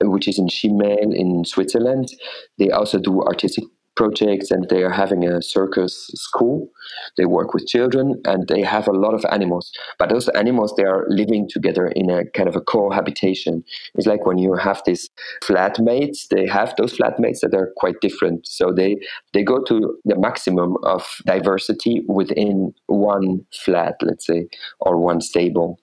which 0.00 0.28
is 0.28 0.38
in 0.38 0.46
Chimay 0.46 0.98
in 1.00 1.44
Switzerland. 1.44 2.12
They 2.58 2.70
also 2.70 2.98
do 2.98 3.22
artistic 3.22 3.64
projects 3.96 4.50
and 4.50 4.68
they 4.68 4.82
are 4.82 4.90
having 4.90 5.26
a 5.26 5.42
circus 5.42 6.10
school. 6.14 6.68
They 7.16 7.26
work 7.26 7.54
with 7.54 7.66
children 7.66 8.20
and 8.24 8.48
they 8.48 8.62
have 8.62 8.88
a 8.88 8.92
lot 8.92 9.14
of 9.14 9.24
animals. 9.30 9.70
But 9.98 10.08
those 10.08 10.28
animals, 10.30 10.74
they 10.76 10.84
are 10.84 11.04
living 11.08 11.48
together 11.48 11.86
in 11.88 12.10
a 12.10 12.24
kind 12.30 12.48
of 12.48 12.56
a 12.56 12.60
cohabitation. 12.60 13.64
It's 13.94 14.06
like 14.06 14.26
when 14.26 14.38
you 14.38 14.54
have 14.54 14.82
these 14.86 15.10
flatmates, 15.44 16.28
they 16.28 16.46
have 16.46 16.74
those 16.76 16.96
flatmates 16.96 17.40
that 17.40 17.54
are 17.54 17.72
quite 17.76 18.00
different. 18.00 18.46
So 18.46 18.72
they, 18.72 18.96
they 19.32 19.42
go 19.42 19.62
to 19.64 19.98
the 20.04 20.18
maximum 20.18 20.76
of 20.84 21.06
diversity 21.26 22.02
within 22.08 22.72
one 22.86 23.44
flat, 23.64 23.96
let's 24.02 24.26
say, 24.26 24.48
or 24.80 24.96
one 24.96 25.20
stable. 25.20 25.78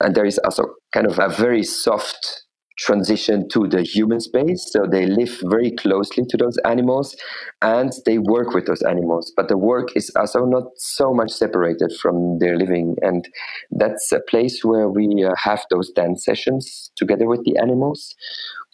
And 0.00 0.14
there 0.14 0.24
is 0.24 0.38
also 0.38 0.74
kind 0.92 1.06
of 1.06 1.18
a 1.18 1.28
very 1.28 1.62
soft 1.62 2.44
transition 2.80 3.46
to 3.50 3.68
the 3.68 3.82
human 3.82 4.20
space. 4.20 4.70
So 4.72 4.86
they 4.90 5.06
live 5.06 5.38
very 5.44 5.70
closely 5.70 6.24
to 6.28 6.36
those 6.36 6.56
animals 6.64 7.14
and 7.60 7.92
they 8.06 8.18
work 8.18 8.54
with 8.54 8.66
those 8.66 8.82
animals. 8.82 9.32
But 9.36 9.48
the 9.48 9.58
work 9.58 9.88
is 9.94 10.10
also 10.16 10.44
not 10.46 10.64
so 10.76 11.12
much 11.12 11.30
separated 11.30 11.92
from 12.00 12.38
their 12.38 12.56
living. 12.56 12.96
And 13.02 13.28
that's 13.70 14.10
a 14.12 14.20
place 14.20 14.64
where 14.64 14.88
we 14.88 15.24
uh, 15.24 15.34
have 15.36 15.62
those 15.70 15.90
dance 15.90 16.24
sessions 16.24 16.90
together 16.96 17.26
with 17.26 17.44
the 17.44 17.58
animals. 17.58 18.14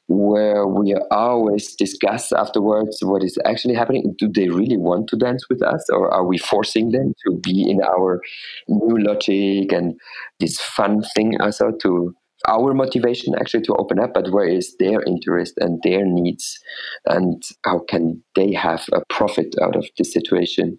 Where 0.09 0.69
we 0.69 0.95
always 1.11 1.75
discuss 1.75 2.31
afterwards 2.31 2.99
what 3.03 3.25
is 3.25 3.37
actually 3.45 3.75
happening. 3.75 4.15
Do 4.17 4.29
they 4.33 4.49
really 4.49 4.77
want 4.77 5.09
to 5.09 5.17
dance 5.17 5.49
with 5.51 5.65
us, 5.65 5.85
or 5.91 6.15
are 6.15 6.25
we 6.25 6.39
forcing 6.39 6.93
them 6.93 7.13
to 7.27 7.37
be 7.43 7.69
in 7.69 7.83
our 7.83 8.21
new 8.69 8.99
logic 8.99 9.73
and 9.73 9.99
this 10.39 10.61
fun 10.61 11.03
thing 11.17 11.41
also 11.41 11.73
to 11.83 12.15
our 12.47 12.75
motivation 12.75 13.35
actually 13.35 13.65
to 13.65 13.75
open 13.75 13.99
up, 13.99 14.15
but 14.15 14.31
where 14.31 14.49
is 14.49 14.77
their 14.79 15.03
interest 15.03 15.55
and 15.59 15.81
their 15.83 16.05
needs, 16.05 16.59
and 17.07 17.43
how 17.65 17.81
can 17.89 18.23
they 18.35 18.53
have 18.53 18.85
a 18.93 19.01
profit 19.09 19.55
out 19.63 19.77
of 19.77 19.87
this 19.97 20.13
situation? 20.13 20.79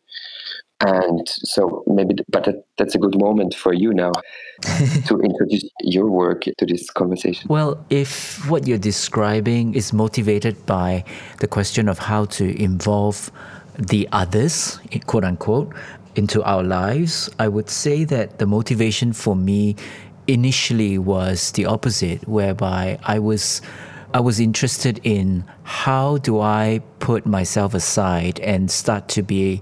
And 0.85 1.27
so 1.27 1.83
maybe, 1.87 2.15
but 2.29 2.43
that, 2.45 2.63
that's 2.77 2.93
a 2.93 2.99
good 2.99 3.19
moment 3.19 3.55
for 3.55 3.73
you 3.73 3.93
now 3.93 4.11
to 5.07 5.19
introduce 5.21 5.67
your 5.81 6.07
work 6.11 6.43
to 6.43 6.65
this 6.67 6.91
conversation. 6.91 7.47
Well, 7.49 7.83
if 7.89 8.47
what 8.47 8.67
you're 8.67 8.77
describing 8.77 9.73
is 9.73 9.91
motivated 9.91 10.63
by 10.67 11.03
the 11.39 11.47
question 11.47 11.89
of 11.89 11.97
how 11.97 12.25
to 12.25 12.61
involve 12.61 13.31
the 13.79 14.07
others, 14.11 14.79
quote 15.07 15.23
unquote, 15.23 15.73
into 16.15 16.43
our 16.43 16.63
lives, 16.63 17.29
I 17.39 17.47
would 17.47 17.69
say 17.69 18.03
that 18.05 18.39
the 18.39 18.45
motivation 18.45 19.13
for 19.13 19.35
me 19.35 19.75
initially 20.27 20.97
was 20.97 21.51
the 21.53 21.65
opposite, 21.65 22.27
whereby 22.27 22.99
I 23.03 23.19
was 23.19 23.61
I 24.13 24.21
was 24.21 24.39
interested 24.39 25.01
in 25.03 25.43
how 25.63 26.17
do 26.17 26.39
I 26.39 26.81
put 26.99 27.25
myself 27.25 27.73
aside 27.73 28.39
and 28.39 28.71
start 28.71 29.09
to 29.09 29.21
be 29.21 29.61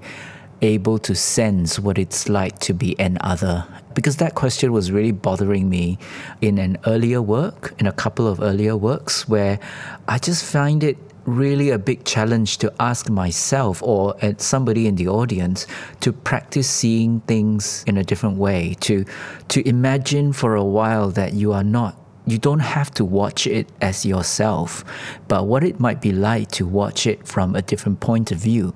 able 0.62 1.00
to 1.00 1.16
sense 1.16 1.80
what 1.80 1.98
it's 1.98 2.30
like 2.30 2.60
to 2.60 2.74
be 2.74 2.98
an 3.00 3.18
other. 3.22 3.66
Because 3.96 4.18
that 4.18 4.36
question 4.36 4.72
was 4.72 4.92
really 4.92 5.12
bothering 5.12 5.70
me 5.70 5.98
in 6.42 6.58
an 6.58 6.78
earlier 6.86 7.22
work, 7.22 7.74
in 7.80 7.88
a 7.88 7.92
couple 7.92 8.28
of 8.28 8.40
earlier 8.42 8.78
works, 8.78 9.28
where 9.28 9.60
I 10.08 10.20
just 10.20 10.46
find 10.46 10.84
it 10.84 10.98
really 11.26 11.70
a 11.70 11.78
big 11.80 12.06
challenge 12.06 12.58
to 12.60 12.74
ask 12.80 13.10
myself 13.10 13.82
or 13.84 14.16
uh, 14.24 14.34
somebody 14.38 14.88
in 14.88 14.96
the 14.96 15.08
audience 15.08 15.68
to 16.02 16.14
practice 16.14 16.70
seeing 16.70 17.20
things 17.22 17.84
in 17.88 17.98
a 17.98 18.04
different 18.04 18.38
way, 18.38 18.76
to 18.82 19.06
to 19.50 19.68
imagine 19.68 20.34
for 20.34 20.56
a 20.56 20.64
while 20.64 21.10
that 21.10 21.34
you 21.34 21.52
are 21.52 21.64
not 21.64 22.05
you 22.28 22.38
don't 22.38 22.60
have 22.60 22.92
to 22.92 23.06
watch 23.06 23.46
it 23.46 23.70
as 23.82 24.06
yourself, 24.06 24.84
but 25.28 25.46
what 25.46 25.64
it 25.64 25.80
might 25.80 26.02
be 26.02 26.12
like 26.12 26.50
to 26.52 26.66
watch 26.66 27.06
it 27.06 27.28
from 27.28 27.56
a 27.56 27.62
different 27.62 28.00
point 28.00 28.32
of 28.32 28.40
view. 28.40 28.74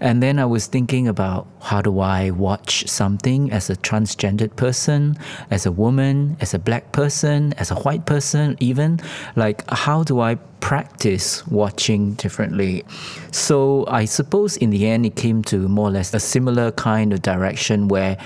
And 0.00 0.22
then 0.22 0.38
I 0.38 0.46
was 0.46 0.66
thinking 0.66 1.06
about 1.06 1.46
how 1.60 1.80
do 1.80 2.00
I 2.00 2.30
watch 2.30 2.88
something 2.88 3.52
as 3.52 3.70
a 3.70 3.76
transgendered 3.76 4.56
person, 4.56 5.16
as 5.50 5.64
a 5.64 5.70
woman, 5.72 6.36
as 6.40 6.54
a 6.54 6.58
black 6.58 6.92
person, 6.92 7.52
as 7.54 7.70
a 7.70 7.76
white 7.76 8.04
person, 8.04 8.56
even. 8.58 9.00
Like, 9.36 9.62
how 9.70 10.02
do 10.02 10.20
I 10.20 10.34
practice 10.60 11.46
watching 11.46 12.14
differently? 12.14 12.84
So 13.30 13.86
I 13.86 14.04
suppose 14.04 14.56
in 14.56 14.70
the 14.70 14.86
end, 14.86 15.06
it 15.06 15.14
came 15.14 15.42
to 15.44 15.68
more 15.68 15.88
or 15.88 15.92
less 15.92 16.12
a 16.12 16.20
similar 16.20 16.72
kind 16.72 17.12
of 17.12 17.22
direction 17.22 17.88
where 17.88 18.18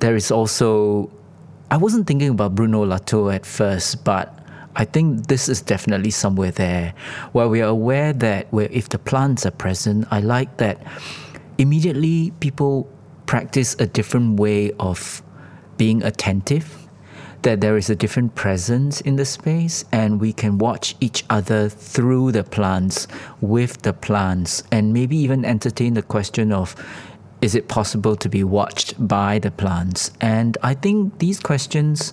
there 0.00 0.16
is 0.16 0.30
also. 0.30 1.10
I 1.72 1.76
wasn't 1.76 2.08
thinking 2.08 2.30
about 2.30 2.56
Bruno 2.56 2.84
Latour 2.84 3.30
at 3.30 3.46
first, 3.46 4.02
but 4.02 4.36
I 4.74 4.84
think 4.84 5.28
this 5.28 5.48
is 5.48 5.62
definitely 5.62 6.10
somewhere 6.10 6.50
there. 6.50 6.94
Where 7.30 7.48
we 7.48 7.62
are 7.62 7.68
aware 7.68 8.12
that 8.12 8.52
where 8.52 8.68
if 8.72 8.88
the 8.88 8.98
plants 8.98 9.46
are 9.46 9.52
present, 9.52 10.08
I 10.10 10.18
like 10.18 10.56
that 10.56 10.82
immediately 11.58 12.32
people 12.40 12.88
practice 13.26 13.76
a 13.78 13.86
different 13.86 14.40
way 14.40 14.72
of 14.80 15.22
being 15.76 16.02
attentive 16.02 16.88
that 17.42 17.60
there 17.60 17.76
is 17.76 17.88
a 17.88 17.96
different 17.96 18.34
presence 18.34 19.00
in 19.00 19.16
the 19.16 19.24
space 19.24 19.84
and 19.92 20.20
we 20.20 20.32
can 20.32 20.58
watch 20.58 20.94
each 21.00 21.24
other 21.30 21.68
through 21.68 22.32
the 22.32 22.44
plants 22.44 23.08
with 23.40 23.80
the 23.82 23.92
plants 23.92 24.62
and 24.70 24.92
maybe 24.92 25.16
even 25.16 25.44
entertain 25.44 25.94
the 25.94 26.02
question 26.02 26.52
of 26.52 26.74
is 27.42 27.54
it 27.54 27.68
possible 27.68 28.16
to 28.16 28.28
be 28.28 28.44
watched 28.44 28.94
by 29.06 29.38
the 29.38 29.50
plants 29.50 30.10
and 30.20 30.58
i 30.62 30.74
think 30.74 31.18
these 31.18 31.40
questions 31.40 32.12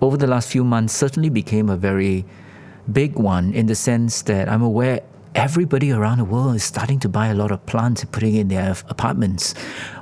over 0.00 0.16
the 0.16 0.26
last 0.26 0.48
few 0.50 0.64
months 0.64 0.94
certainly 0.94 1.28
became 1.28 1.68
a 1.68 1.76
very 1.76 2.24
big 2.92 3.16
one 3.16 3.52
in 3.52 3.66
the 3.66 3.74
sense 3.74 4.22
that 4.22 4.48
I'm 4.48 4.62
aware 4.62 5.02
everybody 5.34 5.92
around 5.92 6.18
the 6.18 6.24
world 6.24 6.56
is 6.56 6.64
starting 6.64 6.98
to 7.00 7.08
buy 7.08 7.28
a 7.28 7.34
lot 7.34 7.50
of 7.50 7.64
plants 7.66 8.02
and 8.02 8.10
putting 8.10 8.34
in 8.34 8.48
their 8.48 8.74
apartments 8.88 9.52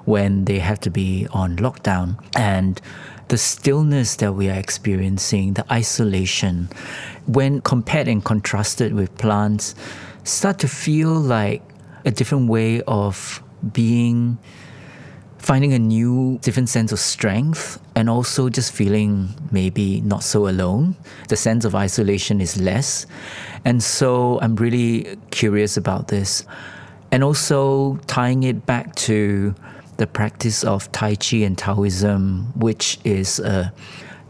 when 0.05 0.45
they 0.45 0.59
have 0.59 0.81
to 0.81 0.91
be 0.91 1.27
on 1.33 1.57
lockdown. 1.57 2.23
And 2.37 2.81
the 3.29 3.37
stillness 3.37 4.17
that 4.17 4.35
we 4.35 4.49
are 4.49 4.59
experiencing, 4.59 5.55
the 5.55 5.71
isolation, 5.73 6.69
when 7.27 7.61
compared 7.61 8.07
and 8.09 8.25
contrasted 8.25 8.95
with 8.95 9.17
plants, 9.19 9.75
start 10.23 10.59
to 10.61 10.69
feel 10.69 11.13
like 11.13 11.63
a 12.05 12.11
different 12.13 12.49
way 12.49 12.83
of 12.83 13.43
being 13.73 14.39
finding 15.39 15.73
a 15.73 15.79
new, 15.79 16.39
different 16.43 16.69
sense 16.69 16.93
of 16.93 16.99
strength, 16.99 17.81
and 17.95 18.11
also 18.11 18.49
just 18.49 18.73
feeling 18.73 19.29
maybe 19.51 20.01
not 20.01 20.23
so 20.23 20.49
alone. 20.49 20.97
The 21.29 21.37
sense 21.37 21.65
of 21.65 21.75
isolation 21.75 22.41
is 22.41 22.61
less. 22.61 23.07
And 23.65 23.83
so 23.83 24.41
I'm 24.41 24.57
really 24.57 25.17
curious 25.31 25.77
about 25.77 26.09
this. 26.09 26.45
And 27.13 27.23
also 27.23 27.97
tying 28.07 28.43
it 28.43 28.67
back 28.67 28.95
to 29.07 29.55
the 29.97 30.07
practice 30.07 30.65
of 30.65 30.91
Tai 30.93 31.15
Chi 31.17 31.39
and 31.39 31.57
Taoism, 31.57 32.53
which 32.57 32.99
is 33.05 33.39
a 33.39 33.73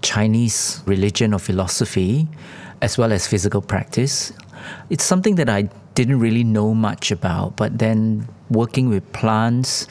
Chinese 0.02 0.82
religion 0.86 1.34
or 1.34 1.38
philosophy, 1.38 2.28
as 2.82 2.98
well 2.98 3.12
as 3.12 3.26
physical 3.26 3.62
practice. 3.62 4.32
It's 4.90 5.04
something 5.04 5.36
that 5.36 5.48
I 5.48 5.68
didn't 5.94 6.20
really 6.20 6.44
know 6.44 6.74
much 6.74 7.10
about, 7.10 7.56
but 7.56 7.78
then 7.78 8.28
working 8.50 8.88
with 8.88 9.10
plants 9.12 9.88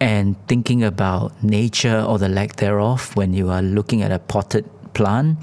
and 0.00 0.36
thinking 0.48 0.82
about 0.82 1.42
nature 1.42 2.00
or 2.00 2.18
the 2.18 2.28
lack 2.28 2.56
thereof 2.56 3.14
when 3.16 3.34
you 3.34 3.50
are 3.50 3.62
looking 3.62 4.02
at 4.02 4.12
a 4.12 4.18
potted 4.18 4.68
plant, 4.94 5.38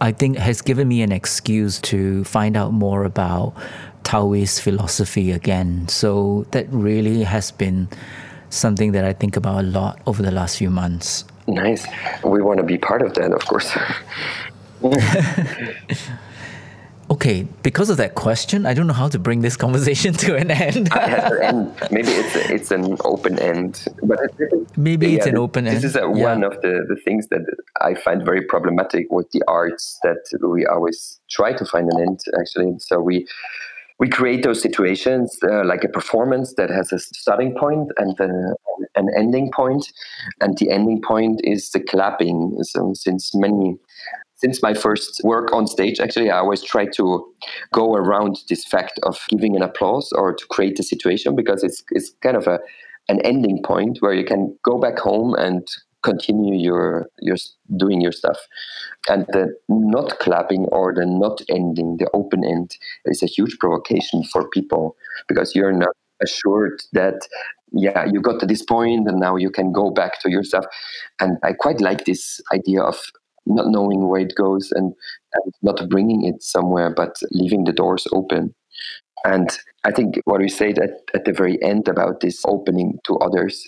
I 0.00 0.12
think 0.12 0.38
has 0.38 0.62
given 0.62 0.88
me 0.88 1.02
an 1.02 1.12
excuse 1.12 1.80
to 1.82 2.24
find 2.24 2.56
out 2.56 2.72
more 2.72 3.04
about 3.04 3.54
Taoist 4.04 4.62
philosophy 4.62 5.32
again. 5.32 5.88
So 5.88 6.46
that 6.52 6.66
really 6.70 7.24
has 7.24 7.50
been 7.50 7.88
something 8.50 8.92
that 8.92 9.04
I 9.04 9.12
think 9.12 9.36
about 9.36 9.64
a 9.64 9.66
lot 9.66 10.00
over 10.06 10.22
the 10.22 10.30
last 10.30 10.56
few 10.56 10.70
months. 10.70 11.24
Nice. 11.46 11.86
We 12.24 12.42
want 12.42 12.58
to 12.58 12.64
be 12.64 12.78
part 12.78 13.02
of 13.02 13.14
that, 13.14 13.32
of 13.32 13.44
course. 13.46 13.76
okay, 17.18 17.48
because 17.64 17.90
of 17.90 17.96
that 17.96 18.14
question, 18.14 18.64
I 18.64 18.74
don't 18.74 18.86
know 18.86 18.92
how 18.92 19.08
to 19.08 19.18
bring 19.18 19.40
this 19.42 19.56
conversation 19.66 20.14
to 20.14 20.36
an 20.36 20.52
end. 20.52 20.88
Maybe 21.90 22.12
it's 22.12 22.36
a, 22.36 22.54
it's 22.54 22.70
an 22.70 22.96
open 23.04 23.40
end, 23.40 23.86
but 24.04 24.20
maybe 24.76 25.08
yeah, 25.08 25.16
it's 25.16 25.26
an 25.26 25.36
open 25.36 25.64
this 25.64 25.74
end. 25.74 25.82
This 25.82 25.90
is 25.90 25.96
a, 25.96 26.06
yeah. 26.14 26.30
one 26.30 26.44
of 26.44 26.52
the, 26.62 26.86
the 26.88 26.96
things 27.04 27.26
that 27.28 27.44
I 27.80 27.94
find 27.94 28.24
very 28.24 28.42
problematic 28.42 29.06
with 29.10 29.28
the 29.32 29.42
arts 29.48 29.98
that 30.04 30.22
we 30.40 30.64
always 30.64 31.18
try 31.28 31.52
to 31.52 31.64
find 31.64 31.90
an 31.92 32.00
end. 32.00 32.20
Actually, 32.38 32.78
so 32.78 33.00
we 33.00 33.26
we 33.98 34.08
create 34.08 34.44
those 34.44 34.62
situations 34.62 35.36
uh, 35.42 35.64
like 35.64 35.82
a 35.82 35.88
performance 35.88 36.54
that 36.56 36.70
has 36.70 36.92
a 36.92 37.00
starting 37.00 37.52
point 37.58 37.90
and 37.98 38.14
an 38.94 39.08
ending 39.16 39.50
point 39.50 39.84
and 40.40 40.56
the 40.58 40.70
ending 40.70 41.02
point 41.02 41.40
is 41.42 41.70
the 41.70 41.80
clapping 41.80 42.56
so 42.62 42.92
since 42.94 43.34
many 43.34 43.76
since 44.38 44.62
my 44.62 44.74
first 44.74 45.20
work 45.24 45.52
on 45.52 45.66
stage 45.66 46.00
actually 46.00 46.30
i 46.30 46.38
always 46.38 46.62
try 46.62 46.86
to 46.86 47.24
go 47.72 47.94
around 47.94 48.38
this 48.48 48.64
fact 48.64 48.98
of 49.02 49.18
giving 49.28 49.56
an 49.56 49.62
applause 49.62 50.10
or 50.12 50.34
to 50.34 50.46
create 50.46 50.78
a 50.78 50.82
situation 50.82 51.36
because 51.36 51.62
it's 51.62 51.82
it's 51.90 52.10
kind 52.22 52.36
of 52.36 52.46
a 52.46 52.58
an 53.08 53.20
ending 53.22 53.62
point 53.62 53.98
where 54.00 54.12
you 54.12 54.24
can 54.24 54.56
go 54.64 54.78
back 54.78 54.98
home 54.98 55.34
and 55.34 55.66
continue 56.02 56.54
your 56.54 57.06
your 57.20 57.36
doing 57.76 58.00
your 58.00 58.12
stuff. 58.12 58.38
And 59.08 59.26
the 59.32 59.54
not 59.68 60.18
clapping 60.18 60.66
or 60.66 60.94
the 60.94 61.06
not 61.06 61.40
ending 61.48 61.96
the 61.98 62.08
open 62.14 62.44
end 62.44 62.76
is 63.04 63.22
a 63.22 63.26
huge 63.26 63.58
provocation 63.58 64.24
for 64.24 64.48
people 64.50 64.96
because 65.26 65.54
you're 65.54 65.72
not 65.72 65.94
assured 66.22 66.82
that 66.92 67.28
yeah 67.72 68.04
you 68.12 68.20
got 68.20 68.40
to 68.40 68.46
this 68.46 68.62
point 68.62 69.08
and 69.08 69.20
now 69.20 69.36
you 69.36 69.50
can 69.50 69.72
go 69.72 69.90
back 69.90 70.20
to 70.20 70.30
your 70.30 70.44
stuff. 70.44 70.64
And 71.20 71.38
i 71.42 71.52
quite 71.52 71.80
like 71.80 72.04
this 72.04 72.40
idea 72.52 72.82
of 72.82 72.98
not 73.48 73.68
knowing 73.68 74.08
where 74.08 74.20
it 74.20 74.34
goes 74.36 74.70
and, 74.72 74.92
and 75.34 75.54
not 75.62 75.88
bringing 75.88 76.24
it 76.24 76.42
somewhere 76.42 76.92
but 76.94 77.16
leaving 77.30 77.64
the 77.64 77.72
doors 77.72 78.06
open 78.12 78.54
and 79.24 79.58
i 79.84 79.90
think 79.90 80.20
what 80.24 80.40
we 80.40 80.48
said 80.48 80.78
at, 80.78 80.90
at 81.14 81.24
the 81.24 81.32
very 81.32 81.62
end 81.62 81.88
about 81.88 82.20
this 82.20 82.42
opening 82.46 82.98
to 83.04 83.16
others 83.16 83.66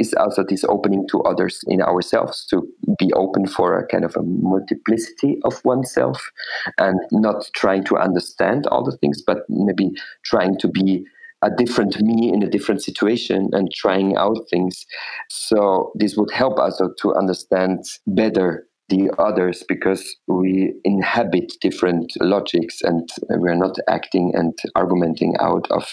is 0.00 0.14
also 0.14 0.42
this 0.42 0.64
opening 0.64 1.06
to 1.08 1.20
others 1.22 1.60
in 1.68 1.82
ourselves 1.82 2.46
to 2.46 2.66
be 2.98 3.12
open 3.12 3.46
for 3.46 3.78
a 3.78 3.86
kind 3.86 4.04
of 4.04 4.16
a 4.16 4.22
multiplicity 4.22 5.36
of 5.44 5.62
oneself 5.64 6.30
and 6.78 6.98
not 7.12 7.44
trying 7.54 7.84
to 7.84 7.98
understand 7.98 8.66
all 8.68 8.82
the 8.82 8.96
things, 8.96 9.22
but 9.22 9.38
maybe 9.48 9.90
trying 10.24 10.58
to 10.58 10.68
be 10.68 11.04
a 11.42 11.50
different 11.50 12.00
me 12.02 12.32
in 12.32 12.42
a 12.42 12.48
different 12.48 12.82
situation 12.82 13.50
and 13.52 13.70
trying 13.74 14.16
out 14.16 14.36
things. 14.50 14.86
So 15.28 15.92
this 15.94 16.16
would 16.16 16.30
help 16.30 16.58
us 16.58 16.80
to 17.00 17.14
understand 17.14 17.84
better 18.06 18.66
the 18.90 19.10
others 19.18 19.64
because 19.66 20.16
we 20.26 20.74
inhabit 20.84 21.52
different 21.60 22.12
logics 22.20 22.82
and 22.82 23.08
we're 23.30 23.54
not 23.54 23.76
acting 23.88 24.32
and 24.34 24.58
argumenting 24.74 25.34
out 25.40 25.66
of 25.70 25.88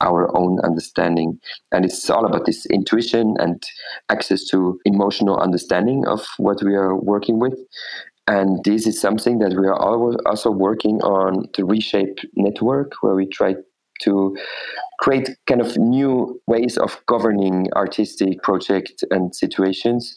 our 0.00 0.34
own 0.36 0.60
understanding. 0.60 1.38
And 1.72 1.84
it's 1.84 2.08
all 2.08 2.24
about 2.24 2.46
this 2.46 2.64
intuition 2.66 3.36
and 3.38 3.62
access 4.08 4.44
to 4.46 4.80
emotional 4.84 5.38
understanding 5.38 6.06
of 6.06 6.24
what 6.38 6.62
we 6.62 6.74
are 6.74 6.96
working 6.96 7.40
with. 7.40 7.58
And 8.28 8.62
this 8.64 8.86
is 8.86 9.00
something 9.00 9.38
that 9.40 9.58
we 9.58 9.66
are 9.66 10.18
also 10.26 10.50
working 10.50 11.00
on 11.02 11.48
the 11.56 11.64
reshape 11.64 12.18
network, 12.36 12.92
where 13.00 13.14
we 13.14 13.26
try 13.26 13.54
to 14.02 14.36
create 15.00 15.30
kind 15.46 15.60
of 15.60 15.76
new 15.76 16.40
ways 16.46 16.78
of 16.78 17.00
governing 17.06 17.66
artistic 17.74 18.40
projects 18.42 19.02
and 19.10 19.34
situations 19.34 20.14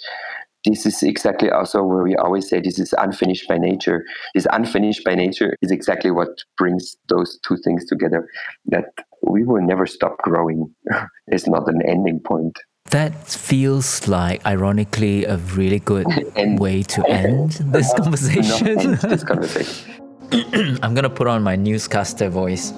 this 0.66 0.86
is 0.86 1.02
exactly 1.02 1.50
also 1.50 1.84
where 1.84 2.04
we 2.04 2.16
always 2.16 2.48
say 2.48 2.60
this 2.60 2.80
is 2.80 2.94
unfinished 2.98 3.48
by 3.48 3.58
nature. 3.58 4.06
This 4.36 4.46
unfinished 4.52 5.04
by 5.04 5.16
nature 5.16 5.56
is 5.62 5.72
exactly 5.72 6.12
what 6.12 6.30
brings 6.58 6.96
those 7.10 7.40
two 7.48 7.58
things 7.64 7.86
together. 7.86 8.28
That 8.66 8.86
we 9.24 9.44
will 9.44 9.62
never 9.62 9.86
stop 9.86 10.18
growing. 10.20 10.74
it's 11.28 11.48
not 11.48 11.68
an 11.68 11.82
ending 11.88 12.20
point. 12.20 12.60
That 12.92 13.28
feels 13.28 14.08
like, 14.08 14.46
ironically, 14.46 15.26
a 15.26 15.38
really 15.38 15.80
good 15.80 16.06
way 16.60 16.84
to 16.84 17.08
end 17.08 17.52
this 17.72 17.94
conversation. 17.94 18.98
This 19.02 19.24
conversation. 19.24 20.02
I'm 20.82 20.94
going 20.94 21.04
to 21.04 21.10
put 21.10 21.28
on 21.28 21.44
my 21.44 21.56
newscaster 21.56 22.30
voice. 22.30 22.74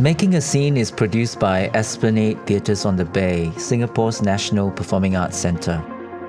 Making 0.00 0.36
a 0.36 0.40
Scene 0.40 0.78
is 0.78 0.90
produced 0.90 1.38
by 1.38 1.70
Esplanade 1.74 2.46
Theatres 2.46 2.86
on 2.86 2.96
the 2.96 3.04
Bay, 3.04 3.52
Singapore's 3.58 4.22
National 4.22 4.70
Performing 4.70 5.14
Arts 5.14 5.36
Centre. 5.36 5.84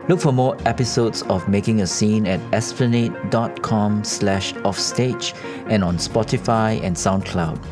Look 0.10 0.20
for 0.20 0.34
more 0.34 0.58
episodes 0.68 1.22
of 1.30 1.48
Making 1.48 1.80
a 1.80 1.88
Scene 1.88 2.28
at 2.28 2.42
esplanade.com 2.54 4.04
slash 4.04 4.54
offstage 4.66 5.34
and 5.68 5.86
on 5.86 5.96
Spotify 5.96 6.84
and 6.84 6.98
SoundCloud. 6.98 7.64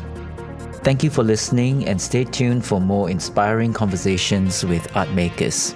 Thank 0.76 1.04
you 1.04 1.10
for 1.10 1.22
listening 1.22 1.86
and 1.86 2.00
stay 2.00 2.24
tuned 2.24 2.64
for 2.64 2.80
more 2.80 3.10
inspiring 3.10 3.74
conversations 3.74 4.64
with 4.64 4.96
art 4.96 5.10
makers. 5.10 5.74